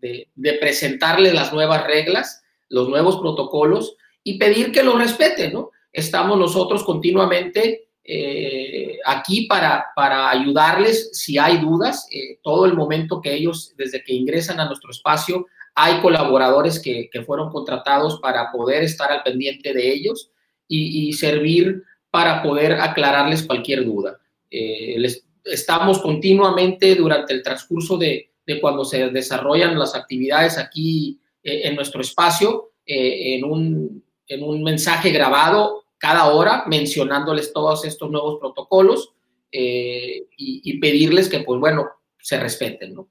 [0.00, 5.54] de, presentarles las nuevas reglas, los nuevos protocolos y pedir que los respeten.
[5.92, 9.84] Estamos nosotros continuamente eh, aquí para,
[10.30, 12.08] ayudarles si hay dudas.
[12.10, 15.46] Eh, todo el momento que ellos, desde que ingresan a nuestro espacio,
[15.80, 20.30] hay colaboradores que, que fueron contratados para poder estar al pendiente de ellos
[20.66, 24.18] y, servir para poder aclararles cualquier duda.
[24.50, 31.20] Eh, les, estamos continuamente durante el transcurso de, de, cuando se desarrollan las actividades aquí
[31.42, 38.38] en nuestro espacio, en un, en un mensaje grabado cada hora mencionándoles todos estos nuevos
[38.40, 39.12] protocolos
[39.50, 41.88] eh, y, pedirles que, pues bueno,
[42.20, 43.08] se respeten, ¿no?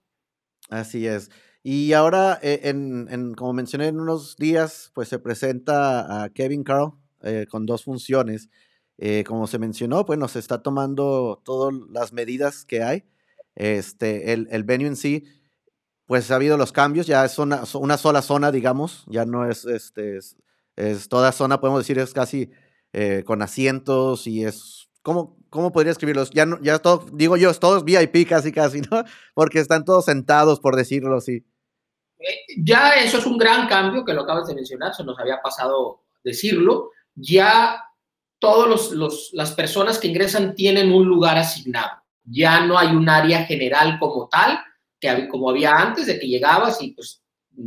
[0.70, 1.30] Así es.
[1.70, 6.94] Y ahora, eh, en, como mencioné en unos días, pues se presenta a Kevin Carl
[7.24, 8.50] eh, con dos funciones.
[9.28, 13.04] como se mencionó, pues nos está tomando todas las medidas que hay.
[13.56, 15.26] Este, el, el venue en sí,
[16.06, 19.66] pues ha habido los cambios, ya es una, una sola zona, digamos, ya no es,
[19.66, 20.38] este, es,
[20.78, 22.50] es toda zona, podemos decir, es casi
[22.94, 26.30] eh, con asientos y es, ¿cómo, cómo podría escribirlos?
[26.32, 29.04] Ya, no, ya todo, digo yo, todos VIP casi, casi, ¿no?
[29.36, 31.44] Porque están todos sentados, por decirlo así.
[32.58, 36.02] Ya eso es un gran cambio que lo acabas de mencionar, se nos había pasado
[36.24, 36.92] decirlo.
[37.16, 37.84] Ya
[38.40, 38.92] todas
[39.34, 42.04] las personas que ingresan tienen un lugar asignado.
[42.24, 44.60] Ya no hay un área general como tal,
[45.00, 47.22] que como había antes, de que llegabas y pues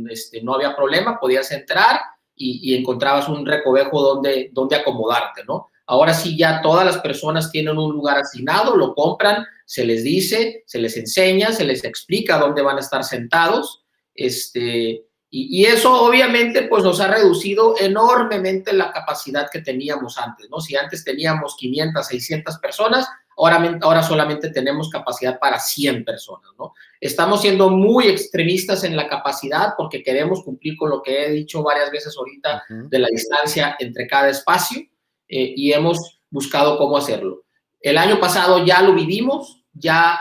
[0.09, 1.99] este, no había problema, podías entrar
[2.35, 5.69] y, encontrabas un recovejo donde, donde acomodarte, ¿no?
[5.85, 10.63] Ahora sí ya todas las personas tienen un lugar asignado, lo compran, se les dice,
[10.65, 13.80] se les enseña, se les explica dónde van a estar sentados.
[14.13, 20.59] Este, y, eso obviamente pues nos ha reducido enormemente la capacidad que teníamos antes, ¿no?
[20.59, 26.73] Si antes teníamos 500, 600 personas, ahora, ahora solamente tenemos capacidad para 100 personas, ¿no?
[26.99, 31.63] Estamos siendo muy extremistas en la capacidad porque queremos cumplir con lo que he dicho
[31.63, 34.81] varias veces ahorita de la distancia entre cada espacio
[35.29, 37.43] eh, y hemos buscado cómo hacerlo.
[37.79, 40.19] El año pasado ya lo vivimos, ya,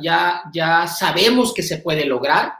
[0.00, 2.54] ya, ya sabemos que se puede lograr.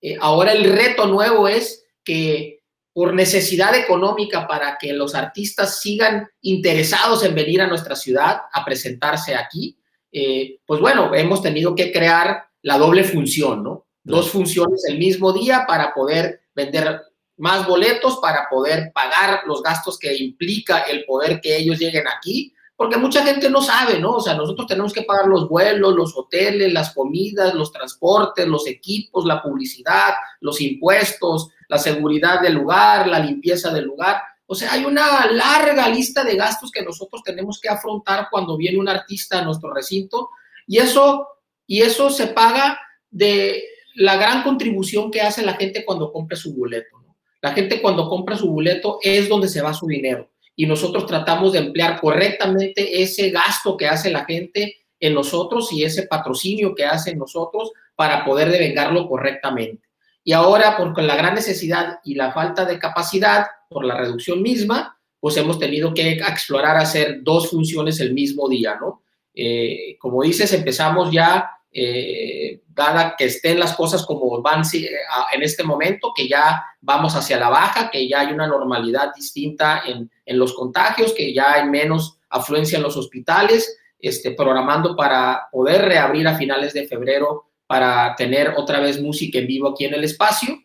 [0.00, 2.60] Eh, ahora el reto nuevo es que
[2.92, 8.64] por necesidad económica para que los artistas sigan interesados en venir a nuestra ciudad a
[8.64, 9.78] presentarse aquí,
[10.10, 13.86] eh, pues bueno, hemos tenido que crear la doble función, ¿no?
[14.02, 17.02] Dos funciones el mismo día para poder vender
[17.36, 22.54] más boletos para poder pagar los gastos que implica el poder que ellos lleguen aquí,
[22.76, 24.16] porque mucha gente no sabe, ¿no?
[24.16, 28.66] O sea, nosotros tenemos que pagar los vuelos, los hoteles, las comidas, los transportes, los
[28.66, 34.20] equipos, la publicidad, los impuestos, la seguridad del lugar, la limpieza del lugar.
[34.46, 38.78] O sea, hay una larga lista de gastos que nosotros tenemos que afrontar cuando viene
[38.78, 40.28] un artista a nuestro recinto
[40.66, 41.26] y eso,
[41.66, 42.78] y eso se paga
[43.10, 46.94] de la gran contribución que hace la gente cuando compra su boleto.
[47.40, 51.52] La gente cuando compra su boleto es donde se va su dinero y nosotros tratamos
[51.52, 56.86] de emplear correctamente ese gasto que hace la gente en nosotros y ese patrocinio que
[56.86, 59.86] hace en nosotros para poder devengarlo correctamente.
[60.24, 64.98] Y ahora, por la gran necesidad y la falta de capacidad, por la reducción misma,
[65.20, 69.02] pues hemos tenido que explorar hacer dos funciones el mismo día, ¿no?
[69.34, 75.62] Eh, como dices, empezamos ya eh, dada que estén las cosas como van en este
[75.62, 80.54] momento, que ya vamos hacia la baja, que ya hay una normalidad distinta en, los
[80.54, 86.38] contagios, que ya hay menos afluencia en los hospitales, este, programando para poder reabrir a
[86.38, 90.58] finales de febrero para tener otra vez música en vivo aquí en el espacio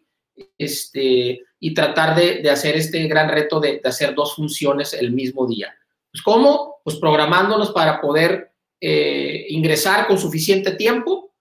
[0.57, 5.45] este, y tratar de, hacer este gran reto de, de, hacer dos funciones el mismo
[5.45, 5.75] día.
[6.09, 6.77] Pues, ¿Cómo?
[6.85, 8.50] Pues programándonos para poder
[8.83, 11.31] eh, ingresar con suficiente tiempo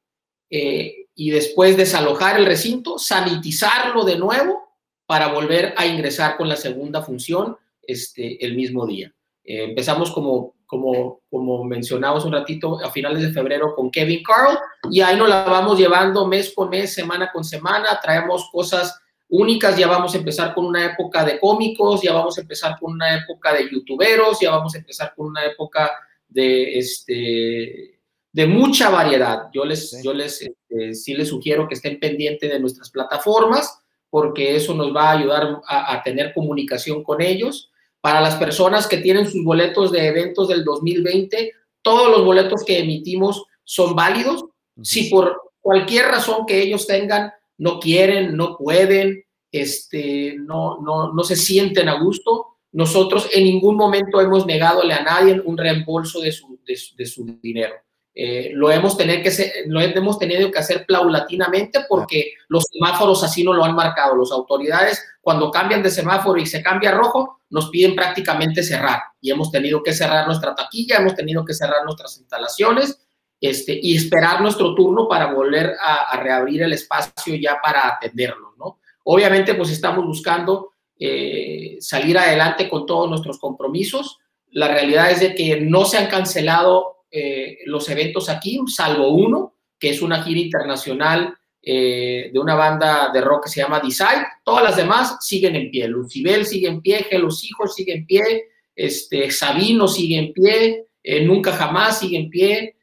[0.50, 4.76] eh, y después desalojar el recinto, sanitizarlo de nuevo
[5.06, 9.10] para volver a ingresar con la segunda función este, el mismo día.
[9.42, 14.58] Eh, empezamos como, como, como mencionamos un ratito a finales de febrero con Kevin Carl
[14.90, 19.00] y ahí nos la vamos llevando mes con mes, semana con semana, traemos cosas
[19.30, 22.92] únicas, ya vamos a empezar con una época de cómicos, ya vamos a empezar con
[22.92, 25.90] una época de youtuberos, ya vamos a empezar con una época
[26.30, 28.00] de, este,
[28.32, 29.48] de mucha variedad.
[29.52, 34.56] Yo les, yo les, este, sí les sugiero que estén pendientes de nuestras plataformas porque
[34.56, 37.70] eso nos va a ayudar a, tener comunicación con ellos.
[38.00, 42.80] Para las personas que tienen sus boletos de eventos del 2020, todos los boletos que
[42.80, 44.46] emitimos son válidos.
[44.82, 51.22] Si por cualquier razón que ellos tengan no quieren, no pueden, este, no, no, no
[51.22, 56.32] se sienten a gusto, nosotros en ningún momento hemos negadole a nadie un reembolso de
[56.32, 57.74] su, de, su dinero.
[58.14, 59.30] Eh, lo, hemos tener que
[59.66, 64.16] lo hemos tenido que hacer paulatinamente porque los semáforos así no lo han marcado.
[64.16, 69.00] Las autoridades, cuando cambian de semáforo y se cambia a rojo, nos piden prácticamente cerrar.
[69.20, 73.00] Y hemos tenido que cerrar nuestra taquilla, hemos tenido que cerrar nuestras instalaciones
[73.40, 78.54] este, y esperar nuestro turno para volver a, a reabrir el espacio ya para atenderlo.
[78.58, 78.78] ¿no?
[79.04, 80.70] Obviamente, pues estamos buscando
[81.02, 84.18] eh, salir adelante con todos nuestros compromisos.
[84.50, 89.54] La realidad es de que no se han cancelado eh, los eventos aquí, salvo uno,
[89.78, 94.26] que es una gira internacional eh, de una banda de rock que se llama Decide.
[94.44, 95.88] Todas las demás siguen en pie.
[95.88, 100.86] Lucibel sigue en pie, Los Hijos sigue en pie, este, Sabino sigue en pie,
[101.22, 102.76] Nunca Jamás sigue en pie.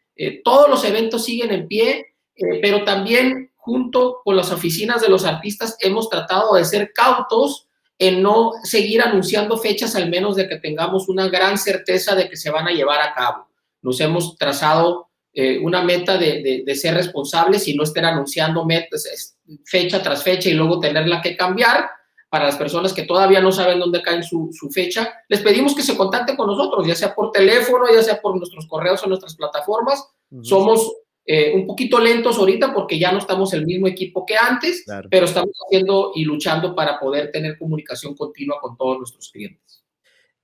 [0.44, 2.16] todos los eventos siguen en pie,
[2.64, 7.67] pero también junto con las oficinas de los artistas hemos tratado de ser cautos
[8.00, 12.38] en no seguir anunciando fechas, al menos de que tengamos una gran certeza de que
[12.38, 13.48] se van a llevar a cabo.
[13.82, 20.02] Nos hemos trazado eh, una meta de, ser responsables y no estar anunciando metas, fecha
[20.02, 21.90] tras fecha y luego tenerla que cambiar.
[22.30, 25.96] Para las personas que todavía no saben dónde cae su, fecha, les pedimos que se
[25.96, 30.04] contacten con nosotros, ya sea por teléfono, ya sea por nuestros correos o nuestras plataformas.
[30.42, 30.92] Somos
[31.30, 35.26] eh, un poquito lentos ahorita porque ya no estamos el mismo equipo que antes, pero
[35.26, 39.84] estamos haciendo y luchando para poder tener comunicación continua con todos nuestros clientes.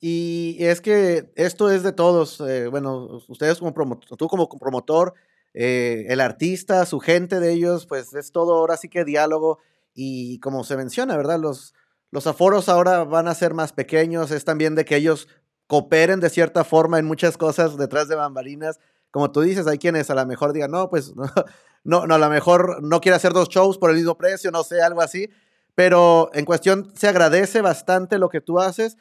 [0.01, 5.13] Y es que esto es de todos, eh, bueno, ustedes como promotor, tú como promotor,
[5.53, 9.59] eh, el artista, su gente de ellos, pues es todo ahora sí que diálogo
[9.93, 11.39] y como se menciona, ¿verdad?
[11.39, 11.73] Los,
[12.11, 15.29] los aforos ahora van a ser más pequeños, es también de que ellos
[15.67, 18.81] cooperen de cierta forma en muchas cosas detrás de bambalinas.
[19.13, 21.13] Como tú dices, hay quienes a lo mejor digan, no, pues
[21.83, 24.63] no, no, a lo mejor no quiere hacer dos shows por el mismo precio, no
[24.63, 25.29] sé, algo así.
[25.75, 28.97] Pero en cuestión se agradece bastante lo que tú haces.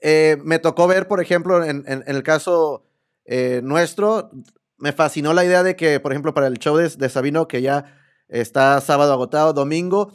[0.00, 2.84] Eh, me tocó ver, por ejemplo, en, el caso
[3.26, 4.32] eh, nuestro,
[4.76, 7.96] me fascinó la idea de que, por ejemplo, para el show de, Sabino, que ya
[8.26, 10.10] está sábado agotado, domingo,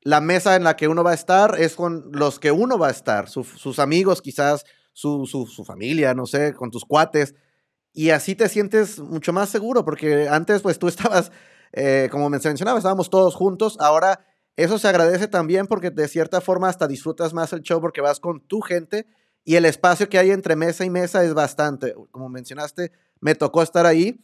[0.00, 2.88] la mesa en la que uno va a estar es con los que uno va
[2.88, 7.36] a estar, sus amigos quizás, su, su, familia, no sé, con tus cuates.
[7.92, 11.30] Y así te sientes mucho más seguro, porque antes pues tú estabas,
[11.72, 14.24] eh, como mencionaba, estábamos todos juntos, ahora
[14.56, 18.20] eso se agradece también porque de cierta forma hasta disfrutas más el show porque vas
[18.20, 19.06] con tu gente
[19.44, 21.94] y el espacio que hay entre mesa y mesa es bastante.
[22.10, 24.20] Como mencionaste, me tocó estar ahí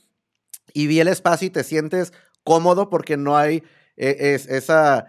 [0.74, 2.12] y vi el espacio y te sientes
[2.44, 3.62] cómodo porque no hay
[3.96, 5.06] eh, esa...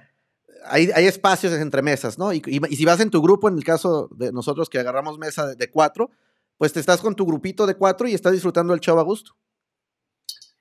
[0.66, 2.34] Hay, hay, espacios entre mesas, ¿no?
[2.34, 5.72] Y, si vas en tu grupo, en el caso de nosotros que agarramos mesa de,
[5.72, 6.12] cuatro,
[6.60, 9.32] pues te estás con tu grupito de cuatro y estás disfrutando el show a gusto.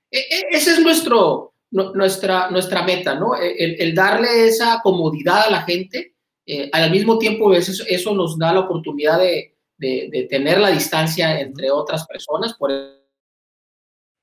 [0.09, 3.35] E, e, ese es nuestro, nuestra, nuestra meta, ¿no?
[3.35, 6.15] E, el, darle esa comodidad a la gente,
[6.47, 11.41] eh, al mismo tiempo eso, eso, nos da la oportunidad de, de, tener la distancia
[11.41, 12.71] entre otras personas por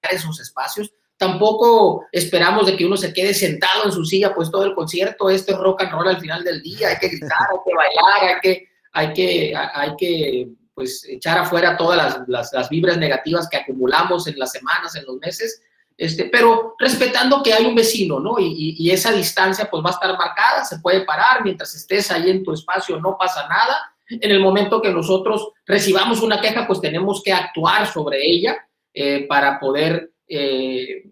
[0.10, 0.94] esos espacios.
[1.18, 5.30] Tampoco esperamos de que uno se quede sentado en su silla pues todo el concierto,
[5.30, 8.34] este es rock and roll al final del día, hay que gritar, hay que bailar,
[8.34, 13.58] hay que, hay que, hay que pues echar afuera todas las, las, vibras negativas que
[13.58, 15.64] acumulamos en las semanas, en los meses
[15.98, 18.38] este, pero respetando que hay un vecino, ¿no?
[18.38, 22.30] Y, y, esa distancia pues va a estar marcada, se puede parar mientras estés ahí
[22.30, 23.96] en tu espacio, no pasa nada.
[24.10, 28.58] En el momento que nosotros recibamos una queja, pues tenemos que actuar sobre ella
[28.94, 31.10] eh, para poder, eh,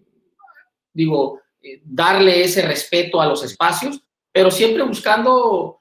[0.92, 4.02] digo, eh, darle ese respeto a los espacios,
[4.34, 5.80] pero siempre buscando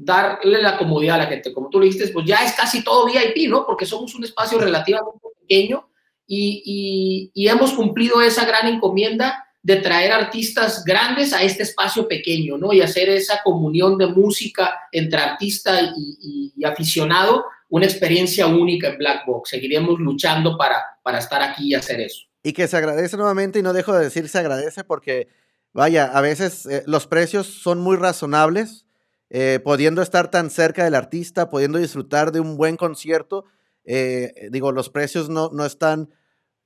[0.00, 1.52] darle la comodidad a la gente.
[1.52, 3.66] Como tú le dijiste, pues ya es casi todo VIP, ¿no?
[3.66, 5.90] Porque somos un espacio relativamente pequeño
[6.32, 12.72] y, hemos cumplido esa gran encomienda de traer artistas grandes a este espacio pequeño, ¿no?
[12.72, 19.26] Y hacer esa comunión de música entre artista y, aficionado, una experiencia única en Black
[19.26, 19.50] Box.
[19.50, 22.22] Seguiremos luchando para, para estar aquí y hacer eso.
[22.42, 25.28] Y que se agradece nuevamente, y no dejo de decir se agradece porque,
[25.72, 28.86] vaya, a veces eh, los precios son muy razonables,
[29.30, 33.44] eh, pudiendo estar tan cerca del artista, pudiendo disfrutar de un buen concierto.
[33.84, 36.10] Eh, digo, los precios no, no están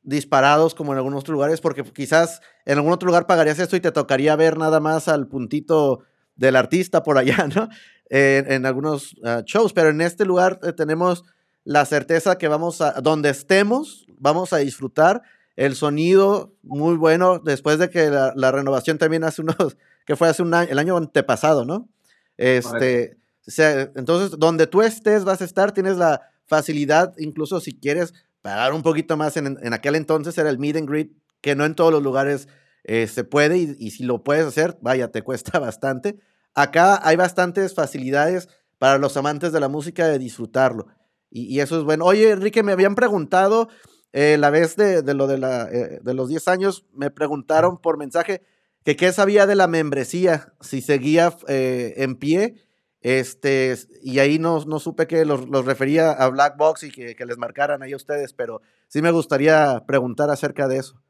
[0.03, 3.81] disparados como en algunos otros lugares, porque quizás en algún otro lugar pagarías esto y
[3.81, 6.01] te tocaría ver nada más al puntito
[6.37, 7.69] del artista por allá, ¿no?
[8.11, 11.25] en algunos ah, shows, pero en este lugar eh, tenemos
[11.65, 15.23] la certeza que vamos a, donde estemos, vamos a disfrutar
[15.57, 20.43] el sonido muy bueno, después de que la, renovación también hace unos, que fue hace
[20.43, 21.89] un año, el año antepasado, ¿no?
[22.37, 27.78] Este, o sea, entonces, donde tú estés, vas a estar, tienes la facilidad, incluso si
[27.78, 31.55] quieres pagar un poquito más en, en, aquel entonces era el meet and greet, que
[31.55, 32.49] no en todos los lugares
[32.85, 36.18] eh, se puede y, si lo puedes hacer, vaya, te cuesta bastante.
[36.55, 40.87] Acá hay bastantes facilidades para los amantes de la música de disfrutarlo.
[41.30, 42.05] Y, eso es bueno.
[42.05, 43.68] Oye, Enrique, me habían preguntado
[44.12, 47.78] eh, la vez de, de lo de, la, eh, de los 10 años, me preguntaron
[47.78, 48.43] por mensaje
[48.85, 52.64] que qué sabía de la membresía, si seguía en pie
[53.05, 57.14] este, y ahí no, no supe que los, los, refería a Black Box y que,
[57.14, 61.03] que, les marcaran ahí a ustedes, pero sí me gustaría preguntar acerca de eso.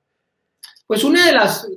[0.88, 1.68] Pues una de las,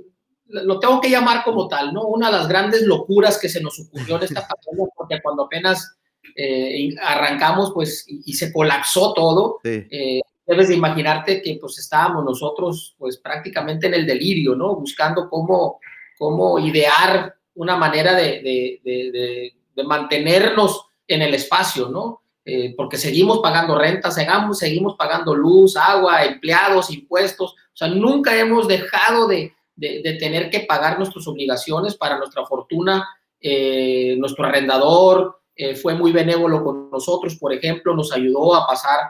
[0.48, 2.08] lo tengo que llamar como tal, ¿no?
[2.08, 6.00] Una de las grandes locuras que se nos ocurrió en esta pandemia, porque cuando apenas
[6.36, 12.96] eh, arrancamos, pues, y, se colapsó todo, eh, debes de imaginarte que pues estábamos nosotros,
[12.98, 14.76] pues, prácticamente en el delirio, ¿no?
[14.76, 15.80] Buscando cómo,
[16.18, 18.42] cómo idear una manera de,
[18.84, 22.22] de, de mantenernos en el espacio, ¿no?
[22.50, 28.38] Eh, porque seguimos pagando renta, seguimos, seguimos pagando luz, agua, empleados, impuestos, o sea, nunca
[28.38, 33.08] hemos dejado de, tener que pagar nuestras obligaciones para nuestra fortuna.
[33.40, 39.02] Eh, nuestro arrendador eh, fue muy benévolo con nosotros, por ejemplo, nos ayudó a pasar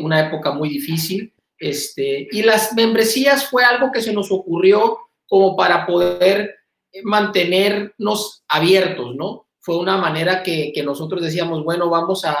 [0.00, 1.32] una época muy difícil.
[1.58, 6.56] Este, y las membresías fue algo que se nos ocurrió como para poder
[7.04, 9.46] mantenernos abiertos, ¿no?
[9.62, 12.34] fue una manera que, nosotros decíamos, bueno, vamos a,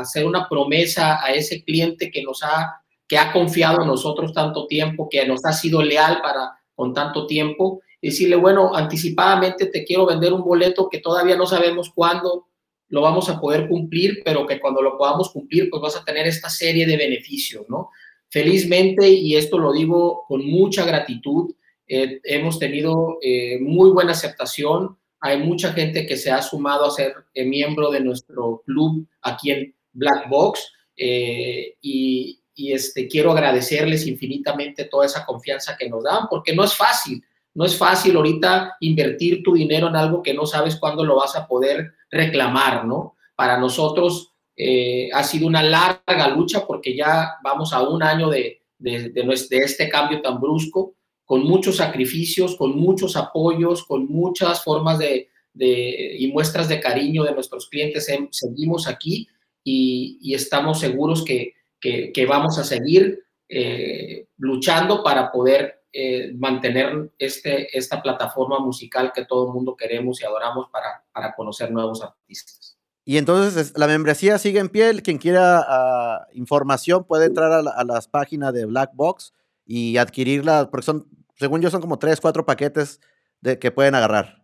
[0.00, 4.66] hacer una promesa a ese cliente que nos ha, que ha confiado en nosotros tanto
[4.66, 10.06] tiempo, que nos ha sido leal para con tanto tiempo, decirle, bueno, anticipadamente te quiero
[10.06, 12.46] vender un boleto que todavía no sabemos cuándo
[12.94, 16.28] lo vamos a poder cumplir, pero que cuando lo podamos cumplir, pues vas a tener
[16.28, 17.90] esta serie de beneficios, ¿no?
[18.28, 21.52] Felizmente, y esto lo digo con mucha gratitud,
[21.88, 26.90] eh, hemos tenido eh, muy buena aceptación, hay mucha gente que se ha sumado a
[26.92, 34.06] ser eh, miembro de nuestro club aquí en Black Box eh, y, este, quiero agradecerles
[34.06, 37.24] infinitamente toda esa confianza que nos dan, porque no es fácil,
[37.54, 41.34] no es fácil ahorita invertir tu dinero en algo que no sabes cuándo lo vas
[41.34, 43.16] a poder reclamar, ¿no?
[43.34, 48.62] Para nosotros eh, ha sido una larga lucha porque ya vamos a un año de,
[48.78, 50.94] de, de, este cambio tan brusco,
[51.24, 57.32] con muchos sacrificios, con muchos apoyos, con muchas formas de, y muestras de cariño de
[57.32, 58.08] nuestros clientes.
[58.30, 59.28] Seguimos aquí
[59.64, 67.76] y, estamos seguros que, que, vamos a seguir eh, luchando para poder eh, mantener este,
[67.78, 72.76] esta plataforma musical que todo el mundo queremos y adoramos para, para conocer nuevos artistas.
[73.04, 75.00] Y entonces la membresía sigue en pie.
[75.02, 79.32] Quien quiera ah, información puede entrar a, a las páginas de Black Box
[79.64, 83.00] y adquirirla, porque son, según yo, son como tres, cuatro paquetes
[83.40, 84.42] de, que pueden agarrar.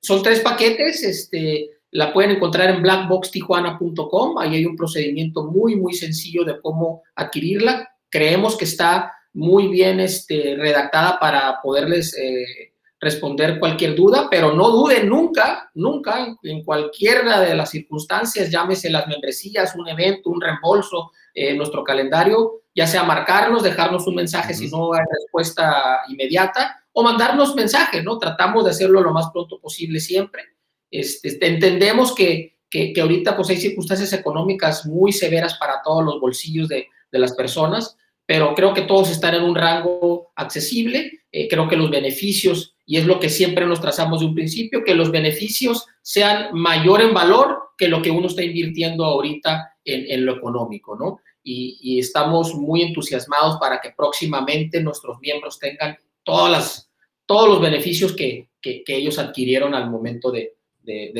[0.00, 4.38] Son tres paquetes, este, la pueden encontrar en blackboxtijuana.com.
[4.38, 7.90] Ahí hay un procedimiento muy, muy sencillo de cómo adquirirla.
[8.08, 12.70] Creemos que está muy bien este, redactada para poderles eh,
[13.00, 19.06] responder cualquier duda, pero no duden nunca, nunca, en cualquiera de las circunstancias, llámese las
[19.06, 24.68] membresías, un evento, un reembolso, eh, nuestro calendario, ya sea marcarnos, dejarnos un mensaje si
[24.68, 28.18] no hay respuesta inmediata, o mandarnos mensajes, ¿no?
[28.18, 30.42] Tratamos de hacerlo lo más pronto posible siempre.
[30.90, 36.20] Este, este entendemos que, que, ahorita pues hay circunstancias económicas muy severas para todos los
[36.20, 37.96] bolsillos de, de las personas,
[38.30, 42.96] pero creo que todos están en un rango accesible, eh, creo que los beneficios y
[42.96, 47.12] es lo que siempre nos trazamos de un principio, que los beneficios sean mayor en
[47.12, 51.18] valor que lo que uno está invirtiendo ahorita en, lo económico, ¿no?
[51.42, 56.90] Y, estamos muy entusiasmados para que próximamente nuestros miembros tengan todas las,
[57.26, 60.54] todos los beneficios que, que, ellos adquirieron al momento de,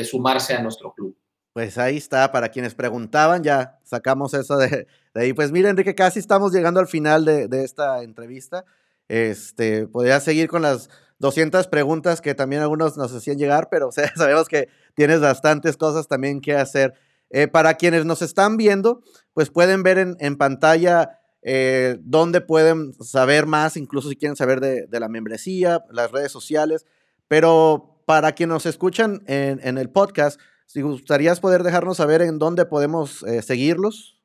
[0.05, 1.13] sumarse a nuestro club.
[1.53, 5.33] Pues ahí está, para quienes preguntaban, ya sacamos eso de, ahí.
[5.33, 8.63] Pues mira, Enrique, casi estamos llegando al final de, esta entrevista.
[9.09, 10.89] Este, podría seguir con las
[11.19, 16.41] 200 preguntas que también algunos nos hacían llegar, pero sabemos que tienes bastantes cosas también
[16.41, 16.93] que hacer.
[17.29, 23.45] Eh, para quienes nos están viendo, pues pueden ver en, pantalla eh, dónde pueden saber
[23.45, 26.85] más, incluso si quieren saber de, la membresía, las redes sociales.
[27.29, 30.41] Pero para quienes nos escuchan en, el podcast,
[30.71, 34.15] si gustarías poder dejarnos saber en dónde podemos eh, seguirlos.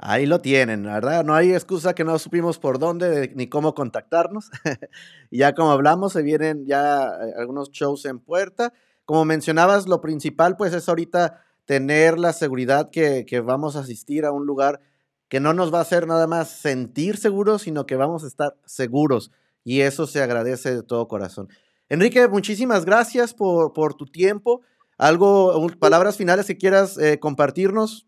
[0.00, 1.24] Ahí lo tienen, ¿verdad?
[1.24, 4.48] No hay excusa que no supimos por dónde ni cómo contactarnos.
[5.32, 8.72] ya como hablamos, se vienen ya eh, algunos shows en puerta.
[9.04, 14.30] Como mencionabas, lo principal pues es ahorita tener la seguridad que, vamos a asistir a
[14.30, 14.80] un lugar
[15.28, 18.56] que no nos va a hacer nada más sentir seguros, sino que vamos a estar
[18.64, 19.32] seguros.
[19.64, 21.48] Y eso se agradece de todo corazón.
[21.88, 24.62] Enrique, muchísimas gracias por, por tu tiempo.
[24.96, 28.07] ¿Algo, palabras finales que quieras eh, compartirnos?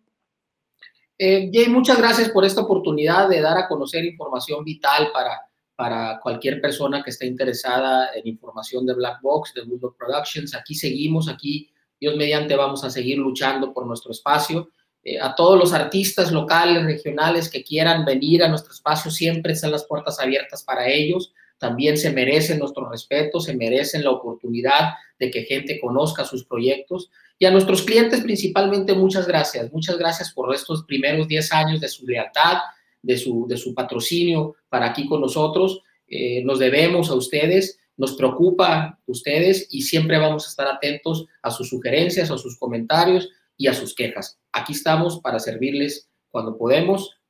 [1.23, 5.39] Eh, Jay, muchas gracias por esta oportunidad de dar a conocer información vital para,
[5.77, 10.55] para cualquier persona que esté interesada en información de Black Box, de Bulldog Productions.
[10.55, 14.71] Aquí seguimos, aquí Dios mediante vamos a seguir luchando por nuestro espacio.
[15.05, 19.73] Eh, a todos los artistas locales, regionales que quieran venir a nuestro espacio, siempre están
[19.73, 21.35] las puertas abiertas para ellos.
[21.59, 27.11] También se merecen nuestro respeto, se merecen la oportunidad de que gente conozca sus proyectos.
[27.41, 29.73] Y a nuestros clientes principalmente, muchas gracias.
[29.73, 32.59] Muchas gracias por estos primeros 10 años de su lealtad,
[33.03, 35.83] de su, de su patrocinio para aquí con nosotros.
[36.07, 41.51] Eh, nos debemos a ustedes nos preocupa ustedes y siempre vamos a estar atentos a
[41.51, 43.29] sus sugerencias, a sus comentarios
[43.59, 44.39] y a sus quejas.
[44.53, 47.21] Aquí estamos para servirles cuando podemos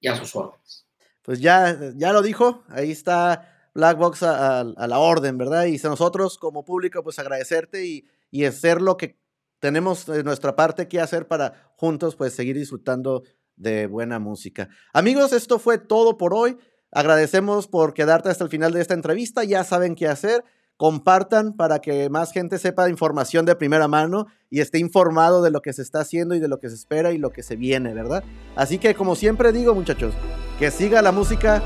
[0.00, 0.86] y a sus órdenes.
[1.20, 5.66] Pues ya, ya lo dijo, ahí está Black Box a, la orden, ¿verdad?
[5.66, 9.18] Y nosotros como público, pues agradecerte y, y hacer lo que
[9.60, 13.22] tenemos de nuestra parte que hacer para juntos, pues seguir disfrutando
[13.56, 14.68] de buena música.
[14.92, 16.56] Amigos, esto fue todo por hoy.
[16.90, 19.44] Agradecemos por quedarte hasta el final de esta entrevista.
[19.44, 20.42] Ya saben qué hacer.
[20.80, 25.60] compartan para que más gente sepa información de primera mano y esté informado de lo
[25.60, 27.92] que se está haciendo y de lo que se espera y lo que se viene,
[27.92, 28.24] ¿verdad?
[28.56, 30.14] Así que como siempre digo muchachos,
[30.58, 31.62] que siga la música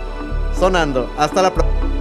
[0.59, 1.09] sonando.
[1.17, 1.94] Hasta la próxima.